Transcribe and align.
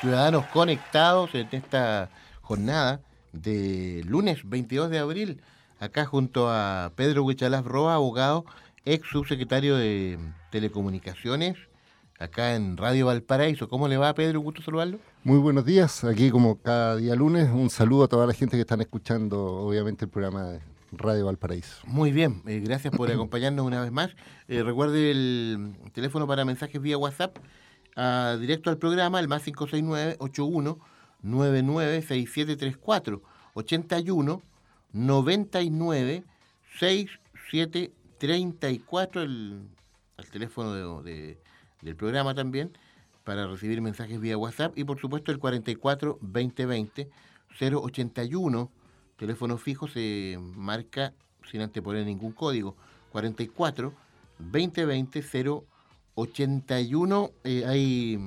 Ciudadanos 0.00 0.46
conectados 0.46 1.34
en 1.34 1.48
esta 1.50 2.08
jornada 2.40 3.00
de 3.32 4.02
lunes 4.06 4.48
22 4.48 4.90
de 4.90 4.98
abril, 5.00 5.40
acá 5.80 6.04
junto 6.04 6.48
a 6.48 6.92
Pedro 6.94 7.24
Huichalaf 7.24 7.66
Roa, 7.66 7.94
abogado, 7.94 8.44
ex 8.84 9.08
subsecretario 9.08 9.76
de 9.76 10.16
Telecomunicaciones, 10.50 11.56
acá 12.20 12.54
en 12.54 12.76
Radio 12.76 13.06
Valparaíso. 13.06 13.68
¿Cómo 13.68 13.88
le 13.88 13.96
va, 13.96 14.14
Pedro? 14.14 14.38
Gusto 14.38 14.62
saludarlo. 14.62 15.00
Muy 15.24 15.38
buenos 15.38 15.64
días, 15.64 16.04
aquí 16.04 16.30
como 16.30 16.58
cada 16.62 16.94
día 16.94 17.16
lunes, 17.16 17.50
un 17.50 17.68
saludo 17.68 18.04
a 18.04 18.08
toda 18.08 18.24
la 18.24 18.34
gente 18.34 18.56
que 18.56 18.60
están 18.60 18.80
escuchando, 18.80 19.46
obviamente, 19.46 20.04
el 20.04 20.12
programa 20.12 20.44
de 20.44 20.60
Radio 20.92 21.26
Valparaíso. 21.26 21.82
Muy 21.86 22.12
bien, 22.12 22.42
eh, 22.46 22.60
gracias 22.60 22.94
por 22.94 23.10
acompañarnos 23.10 23.66
una 23.66 23.80
vez 23.80 23.90
más. 23.90 24.10
Eh, 24.46 24.62
recuerde 24.62 25.10
el 25.10 25.74
teléfono 25.92 26.28
para 26.28 26.44
mensajes 26.44 26.80
vía 26.80 26.96
WhatsApp, 26.96 27.36
ah, 27.98 28.38
directo 28.40 28.70
al 28.70 28.78
programa, 28.78 29.20
el 29.20 29.28
más 29.28 29.46
569-81 29.46 30.78
996734 31.22 33.22
81 33.54 34.42
99 34.92 36.24
6734 36.78 39.22
el, 39.22 39.62
el 40.16 40.30
teléfono 40.30 41.02
de, 41.02 41.38
del 41.82 41.96
programa 41.96 42.34
también 42.34 42.78
para 43.24 43.46
recibir 43.46 43.82
mensajes 43.82 44.20
vía 44.20 44.38
WhatsApp 44.38 44.78
y 44.78 44.84
por 44.84 45.00
supuesto 45.00 45.32
el 45.32 45.38
44 45.38 46.18
2020 46.20 47.10
081 47.60 48.70
teléfono 49.16 49.58
fijo 49.58 49.88
se 49.88 50.38
marca 50.40 51.12
sin 51.50 51.60
anteponer 51.60 52.06
ningún 52.06 52.30
código 52.32 52.76
44 53.10 53.92
2020 54.38 55.22
081 55.22 55.77
eh, 57.44 57.64
hay 57.66 58.18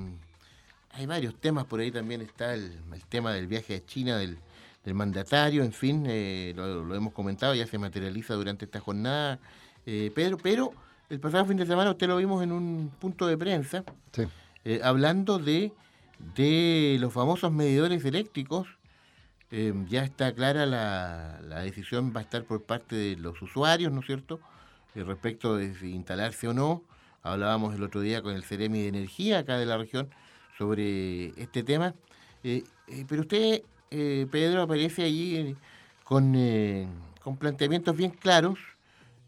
hay 0.94 1.06
varios 1.06 1.34
temas 1.36 1.64
por 1.64 1.80
ahí 1.80 1.90
también 1.90 2.20
está 2.20 2.54
el, 2.54 2.78
el 2.92 3.04
tema 3.06 3.32
del 3.32 3.46
viaje 3.46 3.76
a 3.76 3.84
China 3.86 4.18
del, 4.18 4.38
del 4.84 4.94
mandatario 4.94 5.62
en 5.62 5.72
fin 5.72 6.04
eh, 6.06 6.52
lo, 6.54 6.84
lo, 6.84 6.94
hemos 6.94 7.12
comentado 7.12 7.54
ya 7.54 7.66
se 7.66 7.78
materializa 7.78 8.34
durante 8.34 8.66
esta 8.66 8.80
jornada 8.80 9.38
eh, 9.86 10.10
Pedro 10.14 10.38
pero 10.38 10.72
el 11.12 11.20
pasado 11.20 11.44
fin 11.44 11.58
de 11.58 11.66
semana 11.66 11.90
usted 11.90 12.08
lo 12.08 12.16
vimos 12.16 12.42
en 12.42 12.52
un 12.52 12.90
punto 12.98 13.26
de 13.26 13.36
prensa, 13.36 13.84
sí. 14.12 14.22
eh, 14.64 14.80
hablando 14.82 15.38
de, 15.38 15.70
de 16.34 16.96
los 16.98 17.12
famosos 17.12 17.52
medidores 17.52 18.02
eléctricos. 18.06 18.66
Eh, 19.50 19.74
ya 19.90 20.04
está 20.04 20.32
clara 20.32 20.64
la, 20.64 21.38
la, 21.42 21.60
decisión, 21.60 22.14
va 22.16 22.20
a 22.20 22.22
estar 22.22 22.44
por 22.44 22.62
parte 22.62 22.96
de 22.96 23.16
los 23.16 23.42
usuarios, 23.42 23.92
¿no 23.92 24.00
es 24.00 24.06
cierto?, 24.06 24.40
respecto 24.94 25.56
de 25.56 25.74
si 25.74 25.90
instalarse 25.90 26.48
o 26.48 26.54
no. 26.54 26.82
Hablábamos 27.22 27.74
el 27.74 27.82
otro 27.82 28.00
día 28.00 28.22
con 28.22 28.34
el 28.34 28.44
Ceremi 28.44 28.82
de 28.82 28.88
Energía 28.88 29.38
acá 29.38 29.56
de 29.58 29.66
la 29.66 29.78
región 29.78 30.10
sobre 30.58 31.28
este 31.40 31.62
tema. 31.62 31.94
Eh, 32.44 32.64
pero 33.08 33.22
usted, 33.22 33.62
Pedro, 33.88 34.62
aparece 34.62 35.04
allí 35.04 35.56
con, 36.04 36.36
con 37.22 37.36
planteamientos 37.36 37.96
bien 37.96 38.10
claros 38.10 38.58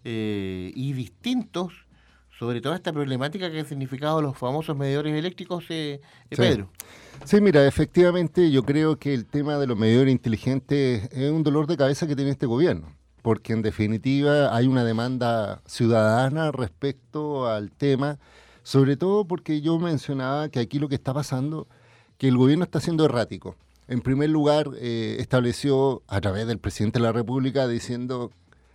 eh, 0.07 0.71
y 0.75 0.93
distintos 0.93 1.73
sobre 2.39 2.61
toda 2.61 2.77
esta 2.77 2.93
problemática 2.93 3.51
que 3.51 3.61
han 3.61 3.67
significado 3.67 4.21
los 4.21 4.37
famosos 4.37 4.77
medidores 4.77 5.15
eléctricos, 5.15 5.65
eh, 5.71 6.01
sí. 6.29 6.37
Pedro. 6.37 6.69
Sí, 7.25 7.41
mira, 7.41 7.67
efectivamente 7.67 8.51
yo 8.51 8.65
creo 8.65 8.99
que 8.99 9.15
el 9.15 9.25
tema 9.25 9.57
de 9.57 9.67
los 9.67 9.79
medidores 9.79 10.13
inteligentes 10.13 11.09
es 11.11 11.31
un 11.31 11.43
dolor 11.43 11.67
de 11.67 11.79
cabeza 11.79 12.07
que 12.07 12.15
tiene 12.17 12.33
este 12.33 12.45
gobierno, 12.45 12.95
porque 13.25 13.55
en 13.55 13.63
definitiva 13.63 14.55
hay 14.55 14.67
una 14.67 14.85
demanda 14.85 15.63
ciudadana 15.65 16.53
respecto 16.53 17.49
al 17.49 17.71
tema, 17.71 18.19
sobre 18.63 18.99
todo 18.99 19.25
porque 19.25 19.63
yo 19.63 19.79
mencionaba 19.79 20.51
que 20.51 20.61
aquí 20.61 20.79
lo 20.79 20.91
que 20.91 20.97
está 20.97 21.15
pasando, 21.15 21.67
que 22.19 22.29
el 22.29 22.37
gobierno 22.37 22.65
está 22.65 22.81
siendo 22.81 23.07
errático. 23.07 23.57
En 23.89 24.03
primer 24.03 24.29
lugar, 24.29 24.69
eh, 24.77 25.17
estableció 25.21 26.03
a 26.07 26.21
través 26.21 26.47
del 26.47 26.59
presidente 26.59 26.99
de 26.99 27.05
la 27.05 27.13
República 27.13 27.67
diciendo 27.67 28.31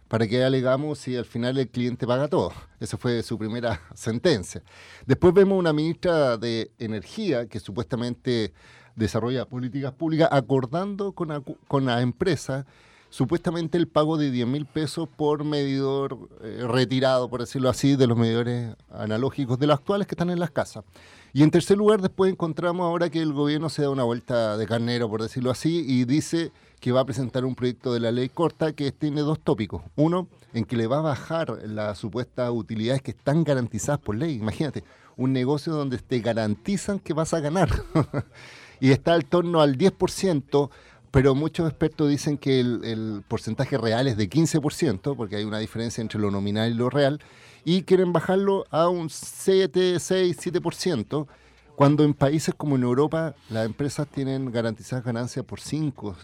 para 0.08 0.28
que 0.28 0.44
alegamos 0.44 0.98
si 0.98 1.16
al 1.16 1.26
final 1.26 1.60
el 1.60 1.70
cliente 1.70 2.08
paga 2.08 2.28
todo. 2.28 2.52
Esa 2.80 2.98
fue 2.98 3.22
su 3.22 3.38
primera 3.38 3.80
sentencia. 3.94 4.64
Después 5.06 5.32
vemos 5.36 5.60
una 5.60 5.74
ministra 5.74 6.38
de 6.38 6.72
Energía 6.80 7.46
que 7.46 7.60
supuestamente 7.60 8.52
desarrolla 8.96 9.46
políticas 9.46 9.94
públicas 9.94 10.28
acordando 10.32 11.12
con 11.12 11.44
con 11.68 11.86
la 11.86 12.02
empresa 12.02 12.66
supuestamente 13.10 13.78
el 13.78 13.88
pago 13.88 14.18
de 14.18 14.32
10 14.32 14.48
mil 14.48 14.66
pesos 14.66 15.08
por 15.10 15.44
medidor 15.44 16.30
eh, 16.42 16.66
retirado, 16.68 17.30
por 17.30 17.42
decirlo 17.42 17.70
así, 17.70 17.96
de 17.96 18.08
los 18.08 18.18
medidores 18.18 18.76
analógicos 18.92 19.60
de 19.60 19.68
los 19.68 19.80
actuales 19.80 20.08
que 20.08 20.14
están 20.14 20.30
en 20.30 20.40
las 20.40 20.52
casas. 20.52 20.84
Y 21.32 21.44
en 21.44 21.52
tercer 21.52 21.78
lugar, 21.78 22.02
después 22.02 22.32
encontramos 22.32 22.86
ahora 22.86 23.10
que 23.10 23.22
el 23.22 23.34
gobierno 23.34 23.70
se 23.70 23.84
da 23.84 23.90
una 23.90 24.04
vuelta 24.04 24.58
de 24.58 24.66
carnero, 24.66 25.10
por 25.10 25.22
decirlo 25.22 25.52
así, 25.52 25.86
y 25.88 26.06
dice 26.06 26.52
que 26.80 26.92
va 26.92 27.02
a 27.02 27.06
presentar 27.06 27.46
un 27.46 27.56
proyecto 27.56 27.94
de 27.94 28.00
la 28.00 28.12
ley 28.12 28.30
corta 28.30 28.74
que 28.74 28.92
tiene 28.92 29.22
dos 29.22 29.40
tópicos. 29.40 29.84
Uno, 29.96 30.28
en 30.54 30.66
que 30.66 30.76
le 30.76 30.88
va 30.88 31.00
a 31.00 31.02
bajar 31.02 31.60
las 31.66 32.00
supuestas 32.00 32.50
utilidades 32.52 33.02
que 33.02 33.12
están 33.12 33.44
garantizadas 33.44 34.00
por 34.00 34.16
ley. 34.16 34.36
Imagínate, 34.36 34.84
un 35.18 35.34
negocio 35.34 35.74
donde 35.74 35.98
te 35.98 36.20
garantizan 36.20 37.00
que 37.00 37.14
vas 37.14 37.34
a 37.34 37.42
ganar. 37.42 37.70
y 38.80 38.92
está 38.92 39.14
al 39.14 39.26
torno 39.26 39.62
al 39.62 39.78
10%, 39.78 40.70
pero 41.12 41.36
muchos 41.36 41.68
expertos 41.68 42.10
dicen 42.10 42.38
que 42.38 42.60
el, 42.60 43.24
porcentaje 43.28 43.78
real 43.78 44.08
es 44.08 44.18
de 44.18 44.30
15%, 44.30 45.16
porque 45.16 45.38
hay 45.38 45.44
una 45.44 45.60
diferencia 45.60 46.02
entre 46.02 46.20
lo 46.20 46.32
nominal 46.32 46.72
y 46.72 46.76
lo 46.76 46.90
real, 46.90 47.20
y 47.66 47.84
quieren 47.84 48.14
bajarlo 48.14 48.66
a 48.70 48.90
un 48.90 49.10
7, 49.10 50.00
6, 50.00 50.38
7%, 50.38 51.28
cuando 51.76 52.04
en 52.04 52.14
países 52.14 52.54
como 52.56 52.76
en 52.76 52.84
Europa 52.84 53.36
las 53.50 53.66
empresas 53.66 54.08
tienen 54.08 54.52
garantizadas 54.52 55.04
ganancias 55.04 55.46
por 55.46 55.60
5, 55.60 56.16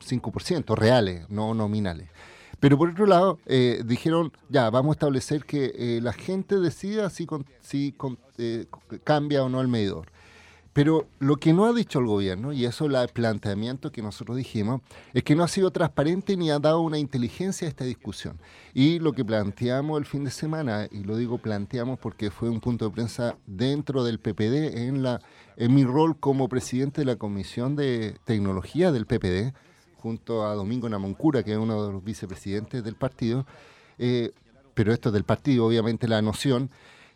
5% 0.00 0.76
reales, 0.76 1.28
no 1.30 1.54
nominales. 1.54 2.08
Pero 2.60 2.78
por 2.78 2.90
otro 2.90 3.06
lado, 3.06 3.38
eh, 3.46 3.82
dijeron, 3.84 4.32
ya, 4.48 4.70
vamos 4.70 4.92
a 4.92 4.96
establecer 4.96 5.44
que 5.44 5.72
eh, 5.76 6.00
la 6.02 6.12
gente 6.12 6.58
decida 6.60 7.10
si, 7.10 7.26
con, 7.26 7.44
si 7.60 7.92
con, 7.92 8.18
eh, 8.38 8.66
cambia 9.04 9.42
o 9.44 9.48
no 9.48 9.60
el 9.60 9.68
medidor. 9.68 10.06
Pero 10.74 11.06
lo 11.20 11.36
que 11.36 11.52
no 11.52 11.66
ha 11.66 11.72
dicho 11.72 12.00
el 12.00 12.06
gobierno, 12.06 12.52
y 12.52 12.64
eso 12.64 12.86
es 12.90 12.94
el 12.94 13.08
planteamiento 13.08 13.92
que 13.92 14.02
nosotros 14.02 14.36
dijimos, 14.36 14.80
es 15.12 15.22
que 15.22 15.36
no 15.36 15.44
ha 15.44 15.48
sido 15.48 15.70
transparente 15.70 16.36
ni 16.36 16.50
ha 16.50 16.58
dado 16.58 16.80
una 16.80 16.98
inteligencia 16.98 17.66
a 17.66 17.70
esta 17.70 17.84
discusión. 17.84 18.40
Y 18.74 18.98
lo 18.98 19.12
que 19.12 19.24
planteamos 19.24 19.96
el 20.00 20.04
fin 20.04 20.24
de 20.24 20.32
semana, 20.32 20.88
y 20.90 21.04
lo 21.04 21.16
digo 21.16 21.38
planteamos 21.38 22.00
porque 22.00 22.32
fue 22.32 22.50
un 22.50 22.60
punto 22.60 22.86
de 22.86 22.90
prensa 22.90 23.36
dentro 23.46 24.02
del 24.02 24.18
PPD, 24.18 24.88
en, 24.88 25.04
la, 25.04 25.20
en 25.56 25.72
mi 25.72 25.84
rol 25.84 26.18
como 26.18 26.48
presidente 26.48 27.02
de 27.02 27.04
la 27.04 27.16
Comisión 27.16 27.76
de 27.76 28.16
Tecnología 28.24 28.90
del 28.90 29.06
PPD, 29.06 29.54
junto 29.98 30.44
a 30.44 30.56
Domingo 30.56 30.88
Namoncura, 30.88 31.44
que 31.44 31.52
es 31.52 31.58
uno 31.58 31.86
de 31.86 31.92
los 31.92 32.02
vicepresidentes 32.02 32.82
del 32.82 32.96
partido, 32.96 33.46
eh, 33.98 34.32
pero 34.74 34.92
esto 34.92 35.10
es 35.10 35.12
del 35.12 35.22
partido, 35.22 35.66
obviamente 35.66 36.08
la 36.08 36.20
noción, 36.20 36.68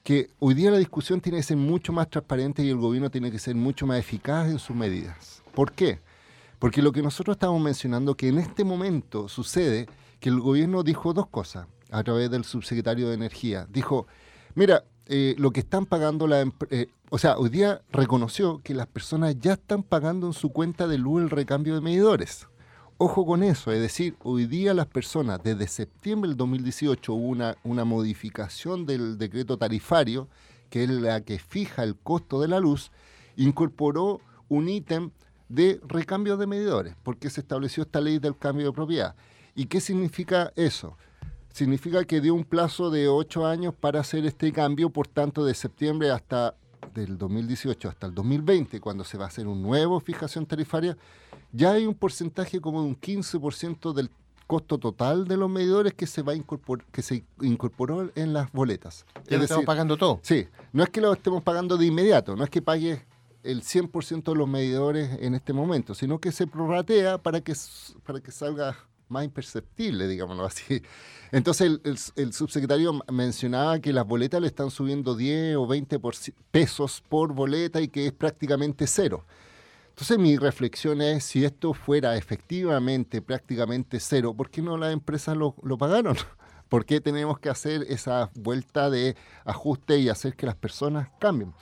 que 0.09 0.31
hoy 0.39 0.55
día 0.55 0.71
la 0.71 0.79
discusión 0.79 1.21
tiene 1.21 1.37
que 1.37 1.43
ser 1.43 1.59
mucho 1.59 1.93
más 1.93 2.09
transparente 2.09 2.63
y 2.63 2.71
el 2.71 2.79
gobierno 2.79 3.11
tiene 3.11 3.31
que 3.31 3.39
ser 3.39 3.55
mucho 3.55 3.87
más 3.87 3.99
eficaz 3.99 4.49
en 4.49 4.59
sus 4.59 4.75
medidas. 4.75 5.43
¿Por 5.53 5.73
qué? 5.73 6.01
Porque 6.59 6.81
lo 6.81 6.93
que 6.93 7.03
nosotros 7.03 7.37
estamos 7.37 7.61
mencionando, 7.61 8.15
que 8.15 8.29
en 8.29 8.39
este 8.39 8.65
momento 8.65 9.29
sucede 9.29 9.87
que 10.19 10.31
el 10.31 10.41
gobierno 10.41 10.83
dijo 10.83 11.13
dos 11.13 11.27
cosas 11.27 11.67
a 11.91 12.03
través 12.03 12.31
del 12.31 12.45
subsecretario 12.45 13.09
de 13.09 13.17
Energía. 13.17 13.67
Dijo, 13.71 14.07
mira, 14.55 14.83
eh, 15.05 15.35
lo 15.37 15.51
que 15.51 15.61
están 15.61 15.85
pagando 15.85 16.27
la... 16.27 16.51
Eh, 16.71 16.87
o 17.11 17.19
sea, 17.19 17.37
hoy 17.37 17.51
día 17.51 17.83
reconoció 17.93 18.63
que 18.65 18.73
las 18.73 18.87
personas 18.87 19.37
ya 19.39 19.53
están 19.53 19.83
pagando 19.83 20.27
en 20.27 20.33
su 20.33 20.55
cuenta 20.55 20.87
de 20.87 20.97
luz 20.97 21.21
el 21.21 21.29
recambio 21.29 21.75
de 21.75 21.83
medidores. 21.83 22.49
Ojo 23.01 23.25
con 23.25 23.45
eso, 23.45 23.71
es 23.71 23.81
decir, 23.81 24.17
hoy 24.25 24.47
día 24.47 24.75
las 24.75 24.89
personas, 24.89 25.41
desde 25.45 25.69
septiembre 25.69 26.31
del 26.31 26.37
2018 26.37 27.15
hubo 27.15 27.29
una, 27.29 27.57
una 27.63 27.85
modificación 27.85 28.87
del 28.87 29.19
decreto 29.19 29.57
tarifario, 29.57 30.27
que 30.69 30.83
es 30.83 30.91
la 30.91 31.21
que 31.21 31.39
fija 31.39 31.85
el 31.85 31.95
costo 31.95 32.41
de 32.41 32.49
la 32.49 32.59
luz, 32.59 32.91
incorporó 33.37 34.21
un 34.49 34.69
ítem 34.69 35.13
de 35.49 35.81
recambio 35.87 36.37
de 36.37 36.49
medidores, 36.49 36.97
porque 37.05 37.31
se 37.31 37.41
estableció 37.41 37.85
esta 37.85 38.01
ley 38.01 38.19
del 38.19 38.37
cambio 38.37 38.67
de 38.67 38.73
propiedad. 38.73 39.15
¿Y 39.55 39.67
qué 39.67 39.81
significa 39.81 40.53
eso? 40.57 40.97
Significa 41.53 42.05
que 42.05 42.21
dio 42.21 42.35
un 42.35 42.43
plazo 42.43 42.91
de 42.91 43.07
ocho 43.07 43.47
años 43.47 43.75
para 43.79 44.01
hacer 44.01 44.27
este 44.27 44.51
cambio, 44.51 44.91
por 44.91 45.07
tanto, 45.07 45.45
de 45.45 45.55
septiembre 45.55 46.11
hasta 46.11 46.57
del 46.95 47.17
2018 47.17 47.91
hasta 47.91 48.09
el 48.09 48.15
2020, 48.15 48.81
cuando 48.81 49.05
se 49.05 49.19
va 49.19 49.27
a 49.27 49.29
hacer 49.29 49.47
una 49.47 49.61
nueva 49.61 50.01
fijación 50.01 50.47
tarifaria, 50.47 50.97
ya 51.53 51.73
hay 51.73 51.87
un 51.87 51.95
porcentaje 51.95 52.61
como 52.61 52.83
de 52.83 52.89
un 52.89 53.01
15% 53.01 53.93
del 53.93 54.11
costo 54.47 54.79
total 54.79 55.29
de 55.29 55.37
los 55.37 55.51
medidores 55.51 55.93
que 55.93 56.07
se 56.07 56.23
va 56.23 56.33
a 56.33 56.37
incorporar, 56.37 56.87
que 56.91 57.03
se 57.03 57.23
incorporó 57.43 58.11
en 58.15 58.33
las 58.33 58.51
boletas. 58.53 59.05
Ya 59.29 59.37
lo 59.37 59.45
estamos 59.45 59.67
pagando 59.67 59.97
todo. 59.97 60.21
Sí, 60.23 60.49
no 60.73 60.83
es 60.83 60.89
que 60.89 61.01
lo 61.01 61.13
estemos 61.13 61.43
pagando 61.43 61.77
de 61.77 61.87
inmediato, 61.87 62.35
no 62.35 62.45
es 62.45 62.51
que 62.51 62.63
pague 62.63 63.05
el 63.43 63.63
100% 63.63 64.25
de 64.25 64.35
los 64.35 64.49
medidores 64.49 65.19
en 65.21 65.35
este 65.35 65.53
momento, 65.53 65.95
sino 65.95 66.19
que 66.19 66.33
se 66.33 66.47
prorratea 66.47 67.19
para 67.19 67.41
que, 67.41 67.55
para 68.05 68.21
que 68.21 68.33
salga 68.33 68.77
más 69.09 69.25
imperceptible, 69.25 70.07
digámoslo 70.07 70.45
así. 70.45 70.83
Entonces 71.31 71.81
el, 72.17 72.33
subsecretario 72.33 73.01
mencionaba 73.13 73.79
que 73.81 73.93
las 73.93 74.07
boletas 74.07 74.41
le 74.41 74.47
están 74.47 74.71
subiendo 74.71 75.15
10 75.15 75.57
o 75.57 75.67
20 75.67 76.01
pesos 76.51 77.03
por 77.09 77.35
boleta 77.35 77.81
y 77.81 77.89
que 77.89 78.07
es 78.07 78.13
prácticamente 78.13 78.87
cero. 78.87 79.25
Entonces 79.99 80.19
mi 80.21 80.37
reflexión 80.37 81.03
es, 81.03 81.25
si 81.25 81.45
esto 81.45 81.75
fuera 81.75 82.17
efectivamente 82.17 83.21
prácticamente 83.21 83.99
cero, 83.99 84.33
¿por 84.33 84.49
qué 84.49 84.63
no 84.63 84.77
las 84.77 84.93
empresas 84.93 85.37
lo, 85.37 85.57
lo 85.65 85.77
pagaron? 85.77 86.15
¿Por 86.69 86.87
qué 86.87 87.01
tenemos 87.01 87.41
que 87.41 87.49
hacer 87.49 87.85
esa 87.89 88.31
vuelta 88.37 88.91
de 88.91 89.17
ajuste 89.45 89.99
y 89.99 90.09
hacer 90.09 90.37
que 90.37 90.47
las 90.47 90.55
personas 90.55 91.09
cambien? 91.19 91.53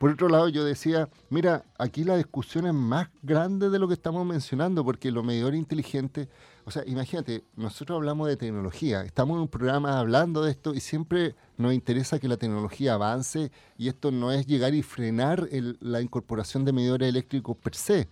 Por 0.00 0.10
otro 0.10 0.28
lado, 0.28 0.48
yo 0.48 0.64
decía, 0.64 1.08
mira, 1.30 1.66
aquí 1.78 2.02
la 2.02 2.16
discusión 2.16 2.66
es 2.66 2.74
más 2.74 3.10
grande 3.22 3.70
de 3.70 3.78
lo 3.78 3.86
que 3.86 3.94
estamos 3.94 4.26
mencionando, 4.26 4.84
porque 4.84 5.12
los 5.12 5.24
medidores 5.24 5.56
inteligentes, 5.56 6.26
o 6.64 6.70
sea, 6.70 6.82
imagínate, 6.86 7.44
nosotros 7.56 7.96
hablamos 7.96 8.28
de 8.28 8.36
tecnología, 8.36 9.02
estamos 9.02 9.36
en 9.36 9.42
un 9.42 9.48
programa 9.48 9.98
hablando 9.98 10.42
de 10.42 10.50
esto 10.50 10.74
y 10.74 10.80
siempre 10.80 11.34
nos 11.56 11.74
interesa 11.74 12.18
que 12.18 12.28
la 12.28 12.36
tecnología 12.36 12.94
avance 12.94 13.50
y 13.76 13.88
esto 13.88 14.10
no 14.10 14.32
es 14.32 14.46
llegar 14.46 14.74
y 14.74 14.82
frenar 14.82 15.48
la 15.80 16.00
incorporación 16.00 16.64
de 16.64 16.72
medidores 16.72 17.08
eléctricos 17.08 17.56
per 17.56 17.74
se. 17.74 18.08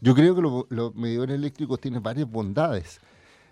Yo 0.00 0.14
creo 0.14 0.34
que 0.34 0.74
los 0.74 0.94
medidores 0.94 1.36
eléctricos 1.36 1.80
tienen 1.80 2.02
varias 2.02 2.30
bondades. 2.30 3.00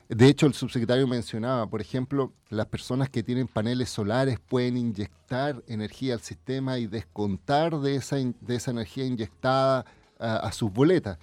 De 0.09 0.29
hecho, 0.29 0.47
el 0.47 0.53
subsecretario 0.53 1.07
mencionaba, 1.07 1.67
por 1.67 1.81
ejemplo, 1.81 2.35
las 2.51 2.67
personas 2.67 3.09
que 3.09 3.23
tienen 3.23 3.49
paneles 3.49 3.89
solares 3.89 4.39
pueden 4.39 4.77
inyectar 4.77 5.63
energía 5.67 6.13
al 6.13 6.21
sistema 6.21 6.79
y 6.79 6.87
descontar 6.87 7.81
de 7.81 7.95
esa, 7.95 8.17
de 8.17 8.55
esa 8.55 8.73
energía 8.73 9.07
inyectada 9.07 9.87
a, 10.19 10.53
sus 10.53 10.71
boletas. 10.71 11.19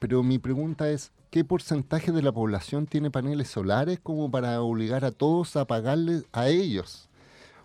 Pero 0.00 0.24
mi 0.24 0.40
pregunta 0.40 0.90
es, 0.90 1.12
¿qué 1.32 1.46
porcentaje 1.46 2.12
de 2.12 2.20
la 2.20 2.30
población 2.30 2.84
tiene 2.84 3.10
paneles 3.10 3.48
solares 3.48 3.98
como 3.98 4.30
para 4.30 4.60
obligar 4.60 5.02
a 5.06 5.12
todos 5.12 5.56
a 5.56 5.64
pagarles 5.64 6.26
a 6.30 6.48
ellos? 6.48 7.08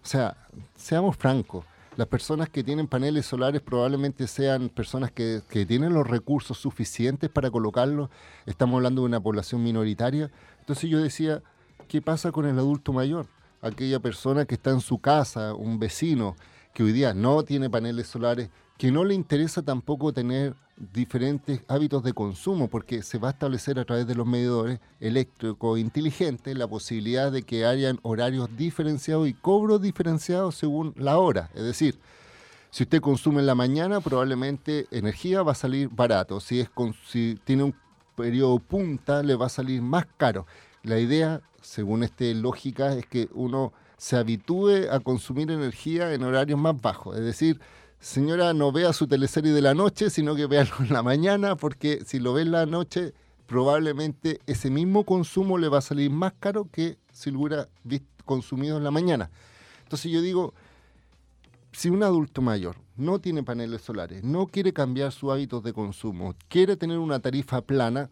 O 0.01 0.07
sea, 0.07 0.37
seamos 0.77 1.17
francos, 1.17 1.65
las 1.97 2.07
personas 2.07 2.47
que 2.47 2.63
tienen 2.63 2.87
paneles 2.87 3.25
solares 3.25 3.59
probablemente 3.61 4.25
sean 4.27 4.69
personas 4.69 5.11
que, 5.11 5.41
que, 5.49 5.65
tienen 5.65 5.93
los 5.93 6.07
recursos 6.07 6.57
suficientes 6.57 7.29
para 7.29 7.51
colocarlos. 7.51 8.09
Estamos 8.45 8.77
hablando 8.77 9.01
de 9.01 9.07
una 9.07 9.19
población 9.19 9.61
minoritaria, 9.61 10.31
entonces 10.61 10.89
yo 10.89 11.01
decía, 11.01 11.43
¿qué 11.89 12.01
pasa 12.01 12.31
con 12.31 12.45
el 12.45 12.57
adulto 12.57 12.93
mayor? 12.93 13.27
Aquella 13.61 13.99
persona 13.99 14.45
que 14.45 14.55
está 14.55 14.69
en 14.69 14.79
su 14.79 14.99
casa, 14.99 15.53
un 15.53 15.77
vecino 15.77 16.37
que 16.73 16.83
hoy 16.83 16.93
día 16.93 17.13
no 17.13 17.43
tiene 17.43 17.69
paneles 17.69 18.07
solares, 18.07 18.49
que 18.77 18.91
no 18.91 19.03
le 19.03 19.15
interesa 19.15 19.61
tampoco 19.63 20.13
tener 20.13 20.55
diferentes 20.93 21.61
hábitos 21.67 22.03
de 22.03 22.13
consumo, 22.13 22.67
porque 22.67 23.01
se 23.01 23.17
va 23.17 23.29
a 23.29 23.31
establecer 23.31 23.79
a 23.79 23.85
través 23.85 24.05
de 24.05 24.13
los 24.13 24.27
medidores 24.27 24.79
eléctricos 24.99 25.79
inteligentes 25.79 26.55
la 26.55 26.67
posibilidad 26.67 27.31
de 27.31 27.41
que 27.41 27.65
hayan 27.65 27.99
horarios 28.03 28.55
diferenciados 28.55 29.27
y 29.27 29.33
cobros 29.33 29.81
diferenciados 29.81 30.55
según 30.55 30.93
la 30.95 31.17
hora. 31.17 31.49
Es 31.55 31.63
decir, 31.63 31.99
si 32.69 32.83
usted 32.83 33.01
consume 33.01 33.39
en 33.39 33.47
la 33.47 33.55
mañana, 33.55 34.01
probablemente 34.01 34.85
energía 34.91 35.41
va 35.41 35.53
a 35.53 35.55
salir 35.55 35.89
barato. 35.89 36.39
Si, 36.39 36.59
es 36.59 36.69
si 37.07 37.39
tiene 37.43 37.63
un 37.63 37.75
periodo 38.15 38.59
punta 38.59 39.23
le 39.23 39.35
va 39.35 39.47
a 39.47 39.49
salir 39.49 39.81
más 39.81 40.05
caro. 40.17 40.45
La 40.83 40.99
idea, 40.99 41.41
según 41.61 42.03
esta 42.03 42.25
lógica, 42.25 42.93
es 42.93 43.07
que 43.07 43.29
uno 43.33 43.73
se 43.97 44.15
habitúe 44.15 44.91
a 44.91 44.99
consumir 44.99 45.49
energía 45.49 46.13
en 46.13 46.23
horarios 46.23 46.59
más 46.59 46.79
bajos. 46.79 47.17
Es 47.17 47.23
decir, 47.23 47.59
señora, 48.07 48.53
no 48.53 48.71
vea 48.71 48.93
su 48.93 49.05
teleserie 49.05 49.51
de 49.51 49.61
la 49.61 49.73
noche, 49.73 50.09
sino 50.09 50.33
que 50.33 50.47
véalo 50.47 50.71
en 50.79 50.93
la 50.93 51.03
mañana, 51.03 51.57
porque 51.57 52.03
si 52.05 52.19
lo 52.19 52.33
ve 52.33 52.43
en 52.43 52.51
la 52.51 52.65
noche, 52.65 53.13
probablemente 53.45 54.39
ese 54.47 54.69
mismo 54.69 55.03
consumo 55.03 55.57
le 55.57 55.67
va 55.67 55.79
a 55.79 55.81
salir 55.81 56.09
más 56.09 56.33
caro 56.39 56.69
que 56.71 56.97
si 57.11 57.31
lo 57.31 57.41
hubiera 57.41 57.67
consumido 58.23 58.77
en 58.77 58.85
la 58.85 58.91
mañana. 58.91 59.29
Entonces 59.83 60.09
yo 60.09 60.21
digo, 60.21 60.53
si 61.73 61.89
un 61.89 62.01
adulto 62.01 62.41
mayor 62.41 62.77
no 62.95 63.19
tiene 63.19 63.43
paneles 63.43 63.81
solares, 63.81 64.23
no 64.23 64.47
quiere 64.47 64.71
cambiar 64.71 65.11
sus 65.11 65.31
hábitos 65.31 65.61
de 65.63 65.73
consumo, 65.73 66.33
quiere 66.47 66.77
tener 66.77 66.99
una 66.99 67.19
tarifa 67.19 67.61
plana, 67.61 68.09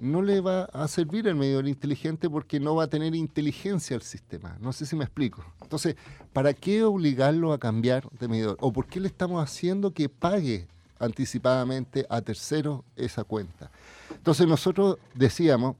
no 0.00 0.22
le 0.22 0.40
va 0.40 0.64
a 0.64 0.86
servir 0.88 1.26
el 1.26 1.34
medidor 1.34 1.66
inteligente 1.66 2.28
porque 2.30 2.60
no 2.60 2.74
va 2.74 2.84
a 2.84 2.86
tener 2.88 3.14
inteligencia 3.14 3.94
el 3.96 4.02
sistema. 4.02 4.56
No 4.60 4.72
sé 4.72 4.86
si 4.86 4.96
me 4.96 5.04
explico. 5.04 5.44
Entonces, 5.62 5.96
¿para 6.32 6.54
qué 6.54 6.84
obligarlo 6.84 7.52
a 7.52 7.58
cambiar 7.58 8.08
de 8.10 8.28
medidor? 8.28 8.56
¿O 8.60 8.72
por 8.72 8.86
qué 8.86 9.00
le 9.00 9.08
estamos 9.08 9.42
haciendo 9.42 9.92
que 9.92 10.08
pague 10.08 10.68
anticipadamente 10.98 12.06
a 12.08 12.20
terceros 12.20 12.82
esa 12.96 13.24
cuenta? 13.24 13.70
Entonces, 14.10 14.46
nosotros 14.46 14.98
decíamos, 15.14 15.76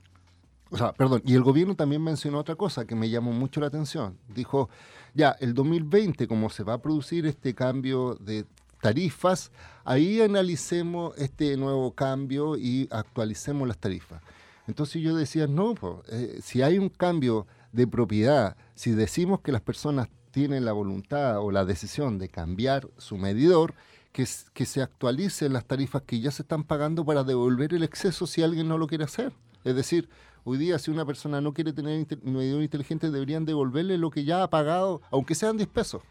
o 0.70 0.76
sea, 0.76 0.92
perdón, 0.92 1.22
y 1.24 1.34
el 1.34 1.42
gobierno 1.42 1.74
también 1.74 2.02
mencionó 2.02 2.38
otra 2.38 2.56
cosa 2.56 2.84
que 2.86 2.94
me 2.94 3.08
llamó 3.08 3.32
mucho 3.32 3.60
la 3.60 3.68
atención. 3.68 4.18
Dijo, 4.34 4.68
ya, 5.14 5.36
el 5.40 5.54
2020, 5.54 6.28
como 6.28 6.50
se 6.50 6.62
va 6.62 6.74
a 6.74 6.82
producir 6.82 7.26
este 7.26 7.54
cambio 7.54 8.16
de 8.16 8.44
tarifas, 8.80 9.50
ahí 9.84 10.20
analicemos 10.20 11.16
este 11.18 11.56
nuevo 11.56 11.92
cambio 11.92 12.56
y 12.56 12.88
actualicemos 12.90 13.66
las 13.66 13.78
tarifas. 13.78 14.22
Entonces 14.66 15.02
yo 15.02 15.16
decía, 15.16 15.46
no, 15.46 15.74
eh, 16.08 16.40
si 16.42 16.62
hay 16.62 16.78
un 16.78 16.88
cambio 16.88 17.46
de 17.72 17.86
propiedad, 17.86 18.56
si 18.74 18.90
decimos 18.90 19.40
que 19.40 19.52
las 19.52 19.62
personas 19.62 20.08
tienen 20.30 20.64
la 20.64 20.72
voluntad 20.72 21.40
o 21.40 21.50
la 21.50 21.64
decisión 21.64 22.18
de 22.18 22.28
cambiar 22.28 22.88
su 22.98 23.16
medidor, 23.16 23.74
que, 24.12 24.26
que 24.52 24.66
se 24.66 24.82
actualicen 24.82 25.52
las 25.52 25.64
tarifas 25.64 26.02
que 26.02 26.20
ya 26.20 26.30
se 26.30 26.42
están 26.42 26.64
pagando 26.64 27.04
para 27.04 27.24
devolver 27.24 27.74
el 27.74 27.82
exceso 27.82 28.26
si 28.26 28.42
alguien 28.42 28.68
no 28.68 28.78
lo 28.78 28.86
quiere 28.86 29.04
hacer. 29.04 29.32
Es 29.64 29.74
decir, 29.74 30.08
Hoy 30.50 30.56
día, 30.56 30.78
si 30.78 30.90
una 30.90 31.04
persona 31.04 31.42
no 31.42 31.52
quiere 31.52 31.74
tener 31.74 32.06
un 32.22 32.32
medidor 32.32 32.62
inteligente, 32.62 33.10
deberían 33.10 33.44
devolverle 33.44 33.98
lo 33.98 34.10
que 34.10 34.24
ya 34.24 34.42
ha 34.42 34.48
pagado, 34.48 35.02
aunque 35.10 35.34
sean 35.34 35.58
10 35.58 35.68
pesos. 35.68 36.02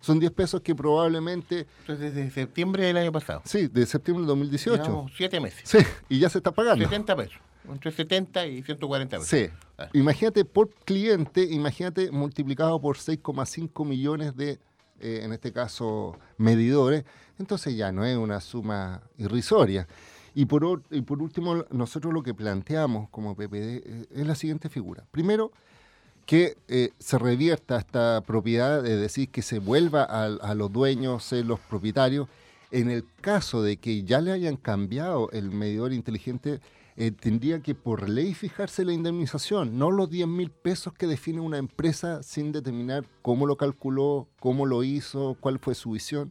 Son 0.00 0.18
10 0.18 0.32
pesos 0.32 0.60
que 0.62 0.74
probablemente... 0.74 1.66
Entonces, 1.80 2.14
desde 2.14 2.30
septiembre 2.30 2.84
del 2.86 2.96
año 2.96 3.12
pasado. 3.12 3.42
Sí, 3.44 3.68
de 3.68 3.84
septiembre 3.86 4.22
del 4.22 4.28
2018. 4.28 4.82
Digamos, 4.82 5.12
siete 5.14 5.40
meses. 5.40 5.62
Sí, 5.64 5.78
y 6.08 6.18
ya 6.18 6.28
se 6.28 6.38
está 6.38 6.52
pagando. 6.52 6.84
70 6.84 7.16
pesos. 7.16 7.38
Entre 7.68 7.92
70 7.92 8.46
y 8.46 8.62
140 8.62 9.18
pesos. 9.18 9.28
Sí. 9.28 9.48
Ah. 9.78 9.88
Imagínate 9.92 10.44
por 10.44 10.70
cliente, 10.70 11.42
imagínate 11.44 12.10
multiplicado 12.10 12.80
por 12.80 12.96
6,5 12.96 13.86
millones 13.86 14.34
de, 14.36 14.58
eh, 15.00 15.20
en 15.22 15.32
este 15.32 15.52
caso, 15.52 16.18
medidores. 16.38 17.04
Entonces 17.38 17.76
ya 17.76 17.92
no 17.92 18.04
es 18.04 18.16
una 18.16 18.40
suma 18.40 19.02
irrisoria. 19.18 19.86
Y 20.34 20.46
por, 20.46 20.82
y 20.90 21.02
por 21.02 21.20
último, 21.20 21.64
nosotros 21.70 22.14
lo 22.14 22.22
que 22.22 22.34
planteamos 22.34 23.08
como 23.10 23.34
PPD 23.34 23.54
eh, 23.54 24.06
es 24.14 24.26
la 24.26 24.34
siguiente 24.34 24.68
figura. 24.68 25.04
Primero, 25.10 25.52
que 26.30 26.56
eh, 26.68 26.90
se 27.00 27.18
revierta 27.18 27.76
esta 27.76 28.20
propiedad, 28.24 28.86
es 28.86 29.00
decir, 29.00 29.30
que 29.30 29.42
se 29.42 29.58
vuelva 29.58 30.04
a, 30.04 30.54
los 30.54 30.72
dueños, 30.72 31.32
los 31.32 31.58
propietarios. 31.58 32.28
En 32.70 32.88
el 32.88 33.04
caso 33.20 33.64
de 33.64 33.78
que 33.78 34.04
ya 34.04 34.20
le 34.20 34.30
hayan 34.30 34.56
cambiado 34.56 35.28
el 35.32 35.50
medidor 35.50 35.92
inteligente, 35.92 36.60
eh, 36.94 37.10
tendría 37.10 37.58
que 37.58 37.74
por 37.74 38.08
ley 38.08 38.32
fijarse 38.34 38.84
la 38.84 38.92
indemnización, 38.92 39.76
no 39.76 39.90
los 39.90 40.08
10 40.08 40.28
mil 40.28 40.50
pesos 40.50 40.92
que 40.92 41.08
define 41.08 41.40
una 41.40 41.58
empresa 41.58 42.22
sin 42.22 42.52
determinar 42.52 43.04
cómo 43.22 43.44
lo 43.44 43.56
calculó, 43.56 44.28
cómo 44.38 44.66
lo 44.66 44.84
hizo, 44.84 45.36
cuál 45.40 45.58
fue 45.58 45.74
su 45.74 45.90
visión. 45.90 46.30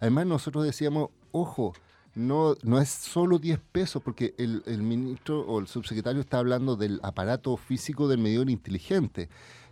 Además, 0.00 0.24
nosotros 0.24 0.64
decíamos, 0.64 1.10
ojo, 1.32 1.74
no, 2.14 2.54
no 2.62 2.80
es 2.80 2.88
solo 2.88 3.38
10 3.38 3.58
pesos, 3.72 4.02
porque 4.02 4.34
el, 4.38 4.62
ministro 4.82 5.40
o 5.40 5.58
el 5.58 5.66
subsecretario 5.66 6.20
está 6.20 6.38
hablando 6.38 6.76
del 6.76 7.00
aparato 7.02 7.56
físico 7.56 8.08
del 8.08 8.18
medidor 8.18 8.50
inteligente, 8.50 9.28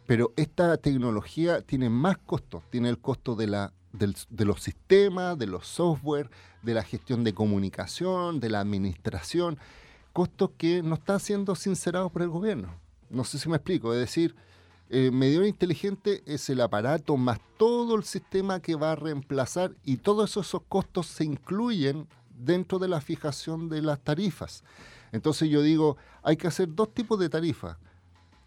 pero 0.07 0.33
esta 0.37 0.77
tecnología 0.79 1.63
tiene 1.63 1.89
más 1.89 2.19
costos, 2.19 2.63
tiene 2.71 2.89
el 2.89 2.99
costo 2.99 3.37
de, 3.37 3.47
la, 3.47 3.73
de 3.93 4.45
los 4.45 4.63
sistemas, 4.63 5.39
de 5.39 5.47
los 5.47 5.67
software, 5.67 6.31
de 6.63 6.75
la 6.75 6.83
gestión 6.83 7.23
de 7.25 7.35
comunicación, 7.35 8.41
de 8.41 8.51
la 8.51 8.61
administración, 8.61 9.59
costos 10.13 10.51
que 10.59 10.83
no 10.83 10.97
están 10.97 11.21
siendo 11.21 11.55
sincerados 11.55 12.11
por 12.11 12.23
el 12.23 12.29
gobierno. 12.29 12.75
No 13.09 13.25
sé 13.25 13.39
si 13.39 13.49
me 13.49 13.57
explico, 13.57 13.93
es 13.93 14.01
decir, 14.01 14.35
el 14.89 15.13
medidor 15.13 15.47
inteligente 15.47 16.23
es 16.27 16.51
el 16.51 16.61
aparato 16.61 17.17
más 17.17 17.41
todo 17.57 17.95
el 17.95 18.05
sistema 18.05 18.61
que 18.61 18.75
va 18.75 18.93
a 18.93 18.97
reemplazar 18.97 19.75
y 19.85 19.99
todos 19.99 20.37
esos 20.37 20.63
costos 20.69 21.07
se 21.07 21.25
incluyen 21.25 22.09
dentro 22.45 22.79
de 22.79 22.89
la 22.89 23.01
fijación 23.01 23.69
de 23.69 23.83
las 23.83 24.01
tarifas. 24.01 24.65
Entonces 25.13 25.49
yo 25.49 25.63
digo, 25.63 25.97
hay 26.23 26.37
que 26.37 26.49
hacer 26.49 26.75
dos 26.75 26.93
tipos 26.95 27.19
de 27.19 27.29
tarifas. 27.29 27.77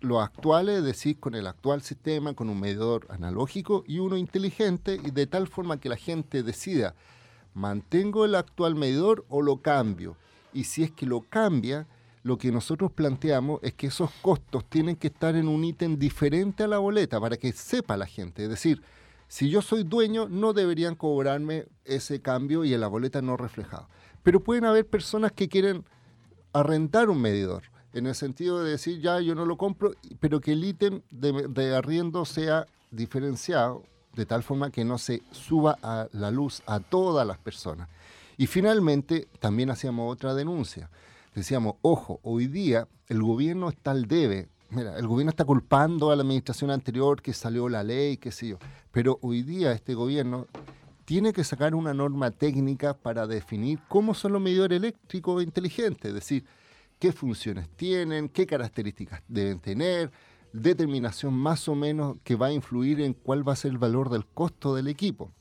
los 0.02 0.24
actuales, 0.24 0.80
es 0.80 0.84
decir, 0.84 1.20
con 1.20 1.36
el 1.36 1.48
actual 1.48 1.82
sistema, 1.82 2.34
con 2.34 2.50
un 2.50 2.60
medidor 2.60 3.08
analógico 3.10 3.84
y 3.88 4.00
uno 4.00 4.18
inteligente, 4.18 5.00
y 5.04 5.12
de 5.12 5.25
tal 5.25 5.48
forma 5.48 5.80
que 5.80 5.90
la 5.90 5.96
gente 5.96 6.44
decida, 6.44 6.94
¿mantengo 7.54 8.25
el 8.25 8.36
actual 8.36 8.75
medidor 8.75 9.25
o 9.30 9.42
lo 9.42 9.62
cambio? 9.62 10.16
Y 10.54 10.66
si 10.66 10.84
es 10.84 10.92
que 10.92 11.06
lo 11.06 11.22
cambia, 11.22 11.88
lo 12.24 12.38
que 12.38 12.52
nosotros 12.52 12.92
planteamos 12.92 13.60
es 13.64 13.74
que 13.74 13.88
esos 13.88 14.10
costos 14.22 14.66
tienen 14.66 14.96
que 14.96 15.08
estar 15.08 15.36
en 15.36 15.48
un 15.48 15.64
ítem 15.64 15.98
diferente 15.98 16.64
a 16.64 16.68
la 16.68 16.80
boleta 16.80 17.20
para 17.20 17.38
que 17.38 17.52
sepa 17.52 17.98
la 17.98 18.06
gente. 18.08 18.44
Es 18.44 18.50
decir, 18.50 18.82
si 19.27 19.50
yo 19.50 19.62
soy 19.62 19.84
dueño, 19.84 20.27
no 20.29 20.53
deberían 20.53 20.96
cobrarme 20.96 21.65
ese 21.84 22.22
cambio 22.22 22.63
y 22.63 22.74
en 22.74 22.82
la 22.82 22.88
boleta 22.88 23.22
no 23.22 23.38
reflejado. 23.38 23.88
Pero 24.24 24.39
pueden 24.39 24.65
haber 24.65 24.88
personas 24.88 25.32
que 25.32 25.50
quieren 25.50 25.86
arrendar 26.53 27.10
un 27.10 27.22
medidor, 27.22 27.63
en 27.96 28.08
el 28.08 28.15
sentido 28.15 28.62
de 28.62 28.72
decir, 28.72 29.00
ya 29.00 29.20
yo 29.22 29.36
no 29.36 29.46
lo 29.46 29.58
compro, 29.58 29.94
pero 30.20 30.41
que 30.41 30.51
el 30.51 30.63
ítem 30.63 31.01
de, 31.12 31.75
arriendo 31.75 32.25
sea 32.25 32.67
diferenciado 32.91 33.84
de 34.13 34.25
tal 34.25 34.44
forma 34.44 34.70
que 34.70 34.84
no 34.84 34.98
se 34.98 35.24
suba 35.32 35.77
a 35.82 36.08
la 36.12 36.29
luz 36.29 36.62
a 36.65 36.82
todas 36.82 37.25
las 37.25 37.38
personas. 37.38 37.88
Y 38.38 38.48
finalmente, 38.48 39.29
también 39.39 39.70
hacíamos 39.70 40.12
otra 40.12 40.34
denuncia. 40.34 40.89
Decíamos, 41.34 41.75
ojo, 41.82 42.20
hoy 42.24 42.48
día 42.48 42.88
el 43.08 43.22
gobierno 43.22 43.70
está 43.70 43.91
al 43.91 44.08
debe. 44.08 44.50
Mira, 44.70 44.98
el 44.98 45.08
gobierno 45.08 45.30
está 45.30 45.46
culpando 45.46 46.12
a 46.12 46.16
la 46.16 46.24
administración 46.24 46.72
anterior 46.72 47.22
que 47.22 47.34
salió 47.34 47.70
la 47.70 47.84
ley, 47.84 48.18
qué 48.18 48.32
sé 48.32 48.50
yo. 48.50 48.58
Pero 48.92 49.20
hoy 49.22 49.44
día 49.44 49.72
este 49.72 49.94
gobierno 49.94 50.48
tiene 51.06 51.34
que 51.34 51.44
sacar 51.44 51.76
una 51.76 51.94
norma 51.94 52.32
técnica 52.32 52.96
para 52.96 53.28
definir 53.28 53.80
cómo 53.88 54.14
son 54.16 54.34
los 54.34 54.42
medidores 54.42 54.78
eléctricos 54.78 55.44
inteligentes, 55.44 56.10
es 56.10 56.16
decir, 56.16 56.46
qué 56.98 57.12
funciones 57.12 57.70
tienen, 57.76 58.28
qué 58.28 58.48
características 58.48 59.22
deben 59.28 59.60
tener, 59.60 60.12
determinación 60.52 61.34
más 61.34 61.68
o 61.68 61.76
menos 61.76 62.18
que 62.24 62.36
va 62.36 62.48
a 62.48 62.54
influir 62.54 63.02
en 63.02 63.14
cuál 63.14 63.48
va 63.48 63.54
a 63.54 63.58
ser 63.58 63.72
el 63.72 63.78
valor 63.78 64.10
del 64.10 64.26
costo 64.26 64.74
del 64.74 64.88
equipo. 64.88 65.32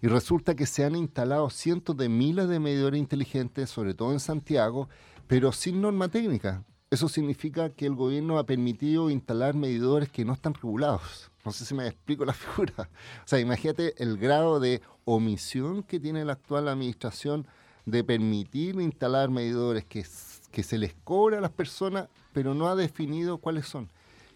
Y 0.00 0.08
resulta 0.08 0.56
que 0.56 0.66
se 0.66 0.84
han 0.84 0.96
instalado 0.96 1.48
cientos 1.50 1.96
de 1.96 2.08
miles 2.08 2.48
de 2.48 2.58
medidores 2.58 2.98
inteligentes, 2.98 3.70
sobre 3.70 3.94
todo 3.94 4.12
en 4.12 4.18
Santiago, 4.18 4.88
pero 5.28 5.52
sin 5.52 5.80
norma 5.80 6.08
técnica. 6.08 6.64
Eso 6.92 7.08
significa 7.08 7.70
que 7.70 7.86
el 7.86 7.94
gobierno 7.94 8.38
ha 8.38 8.44
permitido 8.44 9.08
instalar 9.08 9.54
medidores 9.54 10.10
que 10.10 10.26
no 10.26 10.34
están 10.34 10.52
regulados. 10.52 11.30
No 11.42 11.50
sé 11.50 11.64
si 11.64 11.74
me 11.74 11.86
explico 11.86 12.26
la 12.26 12.34
figura. 12.34 12.90
O 13.24 13.26
sea, 13.26 13.40
imagínate 13.40 13.94
el 13.96 14.18
grado 14.18 14.60
de 14.60 14.82
omisión 15.06 15.84
que 15.84 15.98
tiene 15.98 16.22
la 16.26 16.34
actual 16.34 16.68
administración 16.68 17.46
de 17.86 18.04
permitir 18.04 18.78
instalar 18.78 19.30
medidores 19.30 19.86
que, 19.86 20.04
que 20.50 20.62
se 20.62 20.76
les 20.76 20.92
cobra 21.02 21.38
a 21.38 21.40
las 21.40 21.50
personas, 21.50 22.10
pero 22.34 22.52
no 22.52 22.68
ha 22.68 22.76
definido 22.76 23.38
cuáles 23.38 23.66
son. 23.66 23.88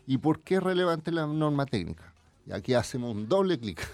¿Y 0.06 0.16
por 0.16 0.40
qué 0.40 0.54
es 0.54 0.62
relevante 0.62 1.12
la 1.12 1.26
norma 1.26 1.66
técnica? 1.66 2.14
Y 2.46 2.52
aquí 2.52 2.72
hacemos 2.72 3.14
un 3.14 3.28
doble 3.28 3.60
clic. 3.60 3.86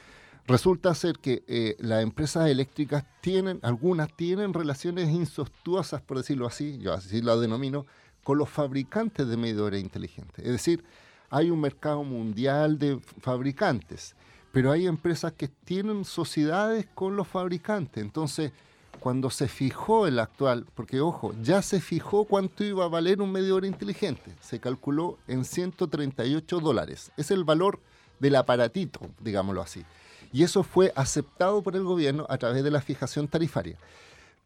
Resulta 0.46 0.94
ser 0.94 1.16
que 1.20 1.42
eh, 1.48 1.74
las 1.78 2.02
empresas 2.02 2.50
eléctricas 2.50 3.02
tienen, 3.22 3.60
algunas 3.62 4.14
tienen 4.14 4.52
relaciones 4.52 5.08
insostuosas, 5.08 6.02
por 6.02 6.18
decirlo 6.18 6.46
así, 6.46 6.76
yo 6.80 6.92
así 6.92 7.22
lo 7.22 7.40
denomino, 7.40 7.86
con 8.30 8.38
los 8.38 8.48
fabricantes 8.48 9.26
de 9.26 9.36
medidores 9.36 9.82
inteligentes. 9.82 10.44
Es 10.44 10.52
decir, 10.52 10.84
hay 11.30 11.50
un 11.50 11.60
mercado 11.60 12.04
mundial 12.04 12.78
de 12.78 13.00
fabricantes, 13.20 14.14
pero 14.52 14.70
hay 14.70 14.86
empresas 14.86 15.32
que 15.32 15.48
tienen 15.48 16.04
sociedades 16.04 16.86
con 16.94 17.16
los 17.16 17.26
fabricantes. 17.26 18.00
Entonces, 18.00 18.52
cuando 19.00 19.30
se 19.30 19.48
fijó 19.48 20.06
el 20.06 20.20
actual, 20.20 20.64
porque 20.76 21.00
ojo, 21.00 21.34
ya 21.42 21.60
se 21.60 21.80
fijó 21.80 22.24
cuánto 22.24 22.62
iba 22.62 22.84
a 22.84 22.88
valer 22.88 23.20
un 23.20 23.32
medidor 23.32 23.64
inteligente, 23.64 24.32
se 24.40 24.60
calculó 24.60 25.18
en 25.26 25.44
138 25.44 26.60
dólares. 26.60 27.10
Es 27.16 27.32
el 27.32 27.42
valor 27.42 27.80
del 28.20 28.36
aparatito, 28.36 29.00
digámoslo 29.18 29.60
así. 29.60 29.84
Y 30.32 30.44
eso 30.44 30.62
fue 30.62 30.92
aceptado 30.94 31.62
por 31.62 31.74
el 31.74 31.82
gobierno 31.82 32.26
a 32.28 32.38
través 32.38 32.62
de 32.62 32.70
la 32.70 32.80
fijación 32.80 33.26
tarifaria. 33.26 33.76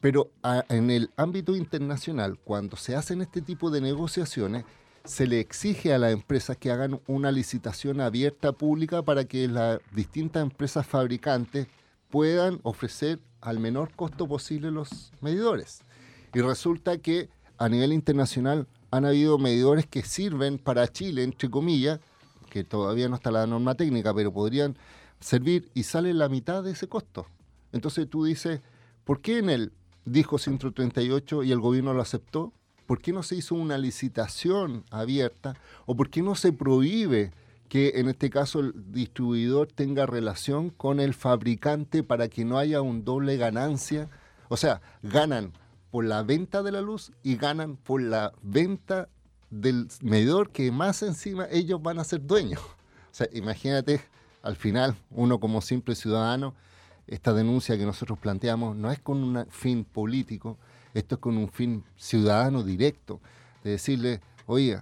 Pero 0.05 0.31
en 0.69 0.91
el 0.91 1.09
ámbito 1.17 1.57
internacional, 1.57 2.39
cuando 2.39 2.77
se 2.77 2.95
hacen 2.95 3.23
este 3.23 3.41
tipo 3.41 3.71
de 3.71 3.81
negociaciones, 3.81 4.67
se 5.03 5.27
le 5.27 5.41
exige 5.41 5.95
a 5.95 5.99
las 5.99 6.13
empresas 6.13 6.59
que 6.59 6.71
hagan 6.71 7.01
una 7.07 7.33
licitación 7.33 8.03
abierta 8.03 8.53
pública 8.53 9.03
para 9.03 9.25
que 9.25 9.49
las 9.49 9.81
distintas 9.93 10.43
empresas 10.43 10.87
fabricantes 10.87 11.69
puedan 12.11 12.61
ofrecer 12.65 13.19
al 13.41 13.61
menor 13.61 13.95
costo 13.97 14.29
posible 14.29 14.71
los 14.71 15.11
medidores. 15.23 15.81
Y 16.35 16.43
resulta 16.43 16.99
que 16.99 17.31
a 17.57 17.71
nivel 17.71 17.95
internacional 17.95 18.67
han 18.91 19.07
habido 19.07 19.39
medidores 19.39 19.87
que 19.87 20.03
sirven 20.03 20.59
para 20.59 20.87
Chile, 20.87 21.23
entre 21.23 21.49
comillas, 21.49 21.99
que 22.51 22.63
todavía 22.63 23.09
no 23.09 23.15
está 23.15 23.31
la 23.31 23.47
norma 23.47 23.75
técnica, 23.75 24.13
pero 24.13 24.35
podrían 24.35 24.77
servir 25.19 25.71
y 25.73 25.85
sale 25.85 26.13
la 26.13 26.29
mitad 26.29 26.63
de 26.63 26.73
ese 26.73 26.89
costo. 26.89 27.27
Entonces 27.73 28.07
tú 28.07 28.27
dices, 28.27 28.61
¿por 29.05 29.23
qué 29.23 29.39
en 29.39 29.49
el 29.49 29.73
dijo 30.05 30.39
138 30.39 31.43
y 31.43 31.53
el 31.53 31.61
gobierno 31.61 31.95
lo 31.95 32.03
aceptó? 32.03 32.53
¿Por 32.87 33.01
qué 33.01 33.13
no 33.13 33.23
se 33.23 33.37
hizo 33.37 33.55
una 33.55 33.79
licitación 33.79 34.85
abierta? 34.91 35.55
¿O 35.87 35.97
por 35.97 36.11
qué 36.11 36.23
no 36.23 36.35
se 36.35 36.53
prohíbe 36.53 37.33
que 37.69 37.93
en 37.97 38.09
este 38.09 38.29
caso 38.31 38.61
el 38.61 38.75
distribuidor 38.93 39.69
tenga 39.69 40.07
relación 40.07 40.71
con 40.71 41.01
el 41.01 41.15
fabricante 41.15 42.03
para 42.03 42.29
que 42.29 42.45
no 42.45 42.59
haya 42.59 42.83
un 42.83 43.05
doble 43.05 43.37
ganancia? 43.37 44.09
O 44.49 44.57
sea, 44.57 44.83
ganan 45.03 45.53
por 45.91 46.05
la 46.05 46.23
venta 46.23 46.63
de 46.63 46.73
la 46.73 46.83
luz 46.83 47.13
y 47.23 47.37
ganan 47.37 47.77
por 47.77 48.03
la 48.03 48.33
venta 48.43 49.09
del 49.51 49.89
medidor 50.03 50.51
que 50.51 50.71
más 50.73 51.03
encima 51.03 51.47
ellos 51.51 51.81
van 51.83 51.99
a 51.99 52.05
ser 52.05 52.27
dueños. 52.27 52.61
O 52.61 53.17
sea, 53.17 53.29
imagínate, 53.33 54.01
al 54.43 54.57
final, 54.57 54.97
uno 55.11 55.39
como 55.39 55.61
simple 55.61 55.95
ciudadano, 55.95 56.55
esta 57.07 57.33
denuncia 57.33 57.77
que 57.77 57.85
nosotros 57.85 58.19
planteamos 58.19 58.77
no 58.77 58.91
es 58.91 58.99
con 58.99 59.23
un 59.23 59.47
fin 59.51 59.85
político, 59.85 60.57
esto 60.95 61.17
es 61.17 61.21
con 61.21 61.37
un 61.37 61.49
fin 61.49 61.85
ciudadano 61.97 62.63
directo, 62.63 63.21
de 63.63 63.73
decirle, 63.73 64.21
oye, 64.47 64.81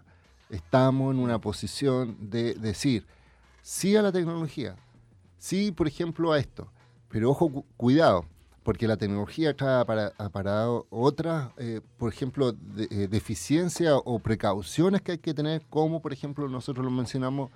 estamos 0.50 1.14
en 1.14 1.20
una 1.20 1.40
posición 1.40 2.16
de 2.20 2.54
decir 2.54 3.06
sí 3.62 3.96
a 3.96 4.02
la 4.02 4.12
tecnología, 4.12 4.76
sí, 5.38 5.72
por 5.72 5.88
ejemplo, 5.88 6.32
a 6.32 6.38
esto, 6.38 6.68
pero 7.08 7.30
ojo, 7.30 7.64
cuidado, 7.76 8.26
porque 8.62 8.86
la 8.86 8.96
tecnología 8.96 9.56
trae 9.56 9.84
para, 9.84 10.68
otras, 10.90 11.50
eh, 11.56 11.80
por 11.98 12.12
ejemplo, 12.12 12.52
de, 12.52 12.84
eh, 12.90 13.08
deficiencias 13.08 13.94
o 14.04 14.18
precauciones 14.18 15.02
que 15.02 15.12
hay 15.12 15.18
que 15.18 15.34
tener, 15.34 15.62
como 15.68 16.00
por 16.00 16.12
ejemplo 16.12 16.48
nosotros 16.48 16.84
lo 16.84 16.90
mencionamos, 16.90 17.50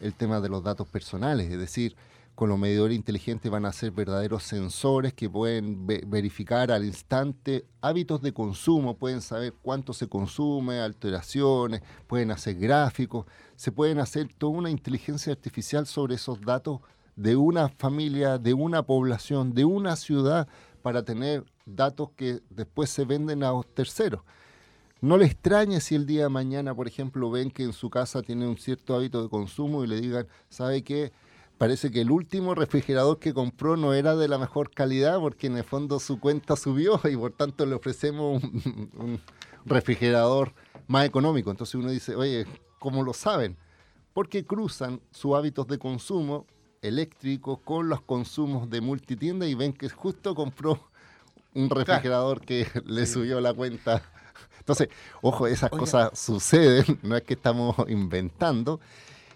el 0.00 0.14
tema 0.14 0.40
de 0.40 0.48
los 0.48 0.62
datos 0.62 0.86
personales, 0.86 1.50
es 1.50 1.58
decir, 1.58 1.96
con 2.38 2.50
los 2.50 2.58
medidores 2.60 2.96
inteligentes 2.96 3.50
van 3.50 3.64
a 3.64 3.72
ser 3.72 3.90
verdaderos 3.90 4.44
sensores 4.44 5.12
que 5.12 5.28
pueden 5.28 5.88
verificar 5.88 6.70
al 6.70 6.84
instante 6.84 7.64
hábitos 7.80 8.22
de 8.22 8.32
consumo, 8.32 8.96
pueden 8.96 9.22
saber 9.22 9.54
cuánto 9.60 9.92
se 9.92 10.08
consume, 10.08 10.78
alteraciones, 10.78 11.82
pueden 12.06 12.30
hacer 12.30 12.54
gráficos, 12.54 13.26
se 13.56 13.72
pueden 13.72 13.98
hacer 13.98 14.28
toda 14.32 14.52
una 14.52 14.70
inteligencia 14.70 15.32
artificial 15.32 15.84
sobre 15.84 16.14
esos 16.14 16.40
datos 16.40 16.78
de 17.16 17.34
una 17.34 17.70
familia, 17.70 18.38
de 18.38 18.54
una 18.54 18.84
población, 18.84 19.52
de 19.52 19.64
una 19.64 19.96
ciudad, 19.96 20.46
para 20.80 21.02
tener 21.02 21.44
datos 21.66 22.10
que 22.14 22.40
después 22.50 22.88
se 22.88 23.04
venden 23.04 23.42
a 23.42 23.50
terceros. 23.74 24.20
No 25.00 25.16
le 25.16 25.26
extrañe 25.26 25.80
si 25.80 25.96
el 25.96 26.06
día 26.06 26.22
de 26.22 26.28
mañana, 26.28 26.72
por 26.72 26.86
ejemplo, 26.86 27.32
ven 27.32 27.50
que 27.50 27.64
en 27.64 27.72
su 27.72 27.90
casa 27.90 28.22
tiene 28.22 28.46
un 28.46 28.58
cierto 28.58 28.94
hábito 28.94 29.24
de 29.24 29.28
consumo 29.28 29.82
y 29.82 29.88
le 29.88 30.00
digan, 30.00 30.28
¿sabe 30.48 30.84
qué? 30.84 31.10
Parece 31.58 31.90
que 31.90 32.00
el 32.00 32.10
último 32.10 32.54
refrigerador 32.54 33.18
que 33.18 33.34
compró 33.34 33.76
no 33.76 33.92
era 33.92 34.16
de 34.16 34.28
la 34.28 34.38
mejor 34.38 34.70
calidad 34.70 35.18
porque 35.18 35.48
en 35.48 35.56
el 35.56 35.64
fondo 35.64 35.98
su 35.98 36.20
cuenta 36.20 36.56
subió 36.56 37.00
y 37.10 37.16
por 37.16 37.32
tanto 37.32 37.66
le 37.66 37.74
ofrecemos 37.74 38.42
un, 38.42 39.20
refrigerador 39.66 40.54
más 40.86 41.04
económico. 41.04 41.50
Entonces 41.50 41.74
uno 41.74 41.90
dice, 41.90 42.14
oye, 42.14 42.46
¿cómo 42.78 43.02
lo 43.02 43.12
saben? 43.12 43.56
Porque 44.14 44.46
cruzan 44.46 45.00
sus 45.10 45.34
hábitos 45.34 45.66
de 45.66 45.78
consumo 45.78 46.46
eléctrico 46.80 47.58
con 47.58 47.88
los 47.88 48.00
consumos 48.00 48.70
de 48.70 48.80
multitienda 48.80 49.46
y 49.46 49.54
ven 49.54 49.72
que 49.72 49.88
justo 49.88 50.34
compró 50.34 50.88
un 51.54 51.68
refrigerador 51.68 52.40
que 52.40 52.66
le 52.86 53.04
subió 53.04 53.40
la 53.40 53.52
cuenta. 53.52 54.02
Entonces, 54.60 54.88
ojo, 55.22 55.46
esas 55.46 55.70
cosas 55.70 56.16
suceden, 56.18 56.98
no 57.02 57.16
es 57.16 57.22
que 57.22 57.34
estamos 57.34 57.74
inventando. 57.88 58.80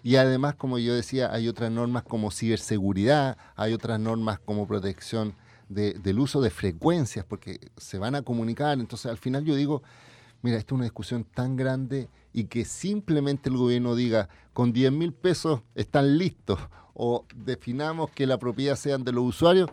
Y 0.03 0.17
además, 0.17 0.55
como 0.55 0.77
yo 0.77 0.93
decía, 0.93 1.31
hay 1.33 1.47
otras 1.47 1.71
normas 1.71 2.03
como 2.03 2.29
ciberseguridad, 2.29 3.37
hay 3.55 3.73
otras 3.73 3.99
normas 3.99 4.37
como 4.37 4.67
protección 4.67 5.33
del 5.69 6.19
uso 6.19 6.41
de 6.41 6.49
frecuencias, 6.49 7.25
porque 7.25 7.71
se 7.77 7.97
van 7.97 8.13
a 8.15 8.21
comunicar. 8.21 8.77
Entonces, 8.79 9.09
al 9.09 9.17
final 9.17 9.45
yo 9.45 9.55
digo, 9.55 9.81
mira, 10.41 10.57
esta 10.57 10.73
es 10.73 10.75
una 10.75 10.83
discusión 10.83 11.23
tan 11.23 11.55
grande 11.55 12.09
y 12.33 12.45
que 12.45 12.65
simplemente 12.65 13.49
el 13.49 13.57
gobierno 13.57 13.95
diga, 13.95 14.27
con 14.51 14.73
10 14.73 14.91
mil 14.91 15.13
pesos 15.13 15.61
están 15.73 16.17
listos, 16.17 16.59
o 16.93 17.25
definamos 17.35 18.11
que 18.11 18.27
la 18.27 18.37
propiedad 18.37 18.75
sean 18.75 19.03
de 19.03 19.13
los 19.13 19.23
usuarios. 19.23 19.69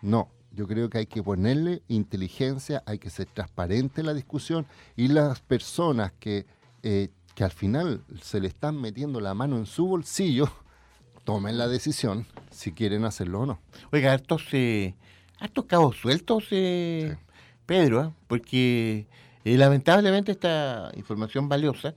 No, 0.00 0.30
yo 0.50 0.66
creo 0.66 0.88
que 0.88 0.98
hay 0.98 1.06
que 1.06 1.22
ponerle 1.22 1.82
inteligencia, 1.88 2.82
hay 2.86 2.98
que 2.98 3.10
ser 3.10 3.26
transparente 3.26 4.00
en 4.00 4.06
la 4.06 4.14
discusión 4.14 4.66
y 4.96 5.08
las 5.08 5.40
personas 5.40 6.12
que 6.18 6.46
eh, 6.82 7.10
que 7.34 7.44
al 7.44 7.50
final 7.50 8.02
se 8.20 8.40
le 8.40 8.48
están 8.48 8.80
metiendo 8.80 9.20
la 9.20 9.34
mano 9.34 9.56
en 9.56 9.66
su 9.66 9.86
bolsillo, 9.86 10.48
tomen 11.24 11.58
la 11.58 11.68
decisión 11.68 12.26
si 12.50 12.72
quieren 12.72 13.04
hacerlo 13.04 13.40
o 13.40 13.46
no. 13.46 13.60
Oiga, 13.92 14.12
hartos, 14.12 14.44
eh, 14.52 14.94
hartos 15.38 15.64
cabos 15.64 15.96
sueltos, 15.96 16.44
eh, 16.50 17.16
Pedro, 17.66 18.04
¿eh? 18.04 18.10
porque 18.26 19.06
eh, 19.44 19.56
lamentablemente 19.56 20.32
esta 20.32 20.90
información 20.96 21.48
valiosa, 21.48 21.94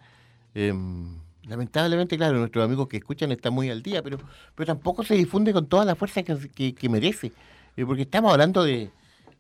em, 0.54 1.18
lamentablemente, 1.44 2.18
claro, 2.18 2.38
nuestros 2.40 2.64
amigos 2.66 2.88
que 2.88 2.98
escuchan 2.98 3.32
están 3.32 3.54
muy 3.54 3.70
al 3.70 3.82
día, 3.82 4.04
pero, 4.04 4.18
pero 4.54 4.68
tampoco 4.68 5.04
se 5.04 5.16
difunde 5.16 5.54
con 5.54 5.68
toda 5.68 5.86
la 5.86 5.96
fuerza 5.96 6.24
que, 6.24 6.74
que, 6.74 6.90
merece, 6.90 7.32
eh, 7.78 7.86
porque 7.86 8.04
estamos 8.04 8.32
hablando 8.32 8.64
de, 8.64 8.92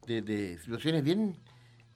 de, 0.05 0.57
situaciones 0.63 1.03
bien, 1.03 1.35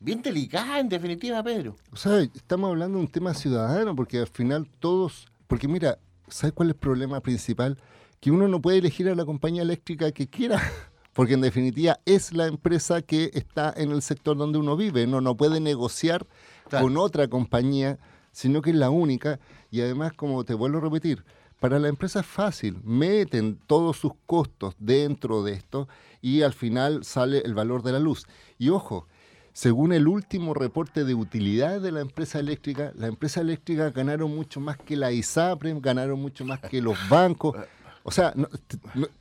bien 0.02 0.22
delicadas, 0.22 0.80
en 0.80 0.90
definitiva, 0.90 1.42
Pedro. 1.44 1.76
O 1.94 1.96
sea, 1.96 2.20
estamos 2.20 2.70
hablando 2.70 2.98
de 2.98 3.06
un 3.06 3.12
tema 3.12 3.34
ciudadano, 3.34 3.96
porque 3.96 4.20
al 4.20 4.28
final 4.28 4.68
todos, 4.80 5.28
porque 5.48 5.68
mira, 5.68 6.00
¿sabes 6.28 6.54
cuál 6.54 6.70
es 6.70 6.74
el 6.74 6.80
problema 6.80 7.22
principal? 7.22 7.78
Que 8.20 8.32
uno 8.32 8.48
no 8.48 8.62
puede 8.62 8.80
elegir 8.80 9.08
a 9.08 9.16
la 9.16 9.26
compañía 9.26 9.62
eléctrica 9.62 10.12
que 10.12 10.28
quiera 10.28 10.62
porque 11.14 11.34
en 11.34 11.42
definitiva 11.42 12.00
es 12.06 12.34
la 12.34 12.48
empresa 12.48 13.02
que 13.02 13.32
está 13.34 13.74
en 13.76 13.92
el 13.92 14.02
sector 14.02 14.38
donde 14.38 14.58
uno 14.58 14.78
vive, 14.78 15.08
no, 15.08 15.22
no 15.22 15.36
puede 15.36 15.60
negociar 15.60 16.26
con 16.70 16.98
otra 16.98 17.28
compañía, 17.28 18.00
sino 18.32 18.62
que 18.62 18.70
es 18.70 18.76
la 18.76 18.90
única, 18.90 19.40
y 19.70 19.82
además, 19.82 20.14
como 20.14 20.46
te 20.46 20.54
vuelvo 20.54 20.78
a 20.78 20.82
repetir, 20.82 21.24
para 21.60 21.80
la 21.80 21.90
empresa 21.90 22.22
es 22.22 22.26
fácil, 22.26 22.80
meten 22.84 23.60
todos 23.68 23.98
sus 23.98 24.14
costos 24.26 24.74
dentro 24.80 25.44
de 25.44 25.54
esto 25.54 25.88
y 26.22 26.42
al 26.42 26.54
final 26.54 27.04
sale 27.04 27.40
el 27.46 27.54
valor 27.54 27.84
de 27.84 27.92
la 27.92 28.00
luz. 28.00 28.26
Y 28.58 28.70
ojo, 28.70 29.08
según 29.54 29.92
el 29.92 30.08
último 30.08 30.54
reporte 30.54 31.04
de 31.04 31.14
utilidad 31.14 31.82
de 31.82 31.92
la 31.92 32.02
empresa 32.02 32.40
eléctrica, 32.40 32.94
la 32.96 33.08
empresa 33.08 33.42
eléctrica 33.42 33.90
ganaron 33.90 34.34
mucho 34.34 34.60
más 34.60 34.78
que 34.78 34.96
la 34.96 35.12
ISAPREM, 35.12 35.82
ganaron 35.82 36.22
mucho 36.22 36.46
más 36.46 36.60
que 36.60 36.82
los 36.82 36.98
bancos. 37.10 37.56
O 38.04 38.12
sea, 38.12 38.34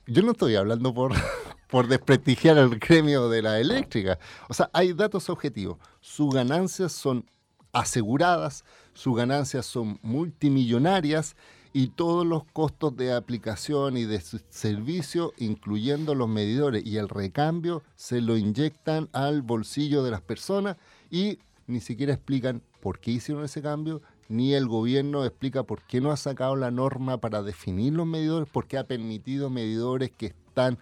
yo 0.07 0.21
no 0.23 0.31
estoy 0.31 0.55
hablando 0.55 0.93
por, 0.93 1.13
por 1.69 1.87
desprestigiar 1.87 2.57
el 2.57 2.79
gremio 2.79 3.29
de 3.29 3.41
la 3.41 3.59
eléctrica. 3.59 4.17
O 4.47 4.53
sea, 4.53 4.69
hay 4.73 4.93
datos 4.93 5.29
objetivos. 5.29 5.77
Sus 5.99 6.33
ganancias 6.33 6.93
son 6.93 7.25
aseguradas, 7.73 8.63
sus 8.93 9.15
ganancias 9.15 9.65
son 9.65 9.99
multimillonarias 10.01 11.35
y 11.73 11.87
todos 11.87 12.25
los 12.25 12.43
costos 12.45 12.95
de 12.97 13.13
aplicación 13.13 13.97
y 13.97 14.03
de 14.03 14.19
servicio, 14.49 15.33
incluyendo 15.37 16.15
los 16.15 16.27
medidores 16.27 16.85
y 16.85 16.97
el 16.97 17.07
recambio, 17.07 17.81
se 17.95 18.21
lo 18.21 18.37
inyectan 18.37 19.09
al 19.13 19.41
bolsillo 19.41 20.03
de 20.03 20.11
las 20.11 20.21
personas 20.21 20.77
y 21.09 21.39
ni 21.67 21.79
siquiera 21.79 22.13
explican 22.13 22.61
por 22.81 22.99
qué 22.99 23.11
hicieron 23.11 23.45
ese 23.45 23.61
cambio, 23.61 24.01
ni 24.27 24.53
el 24.53 24.67
gobierno 24.67 25.23
explica 25.25 25.63
por 25.63 25.81
qué 25.83 26.01
no 26.01 26.11
ha 26.11 26.17
sacado 26.17 26.55
la 26.55 26.71
norma 26.71 27.17
para 27.17 27.41
definir 27.43 27.93
los 27.93 28.07
medidores, 28.07 28.49
por 28.49 28.65
qué 28.65 28.77
ha 28.77 28.85
permitido 28.85 29.49
medidores 29.49 30.11
que 30.11 30.27
están 30.27 30.77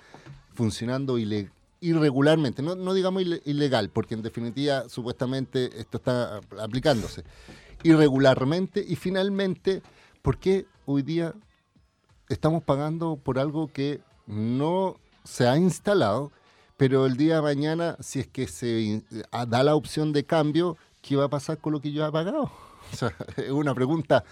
funcionando 0.53 1.17
irregularmente, 1.81 2.61
no, 2.61 2.93
digamos 2.93 3.23
ilegal, 3.45 3.89
porque 3.89 4.13
en 4.15 4.21
definitiva 4.21 4.89
supuestamente 4.89 5.69
esto 5.79 5.97
está 5.97 6.41
aplicándose, 6.59 7.23
irregularmente 7.83 8.83
y 8.87 8.95
finalmente, 8.95 9.81
¿por 10.21 10.37
qué 10.37 10.65
hoy 10.85 11.01
día 11.01 11.33
estamos 12.29 12.63
pagando 12.63 13.17
por 13.17 13.39
algo 13.39 13.67
que 13.67 14.01
no 14.27 14.97
se 15.23 15.47
ha 15.47 15.57
instalado, 15.57 16.31
pero 16.77 17.05
el 17.05 17.17
día 17.17 17.35
de 17.35 17.41
mañana, 17.41 17.97
si 17.99 18.19
es 18.19 18.27
que 18.27 18.47
se 18.47 19.03
da 19.47 19.63
la 19.63 19.75
opción 19.75 20.13
de 20.13 20.23
cambio, 20.23 20.77
¿qué 21.01 21.15
va 21.15 21.25
a 21.25 21.29
pasar 21.29 21.57
con 21.57 21.73
lo 21.73 21.81
que 21.81 21.91
yo 21.91 22.05
he 22.05 22.11
pagado? 22.11 22.51
es 23.37 23.51
una 23.51 23.73
pregunta 23.73 24.23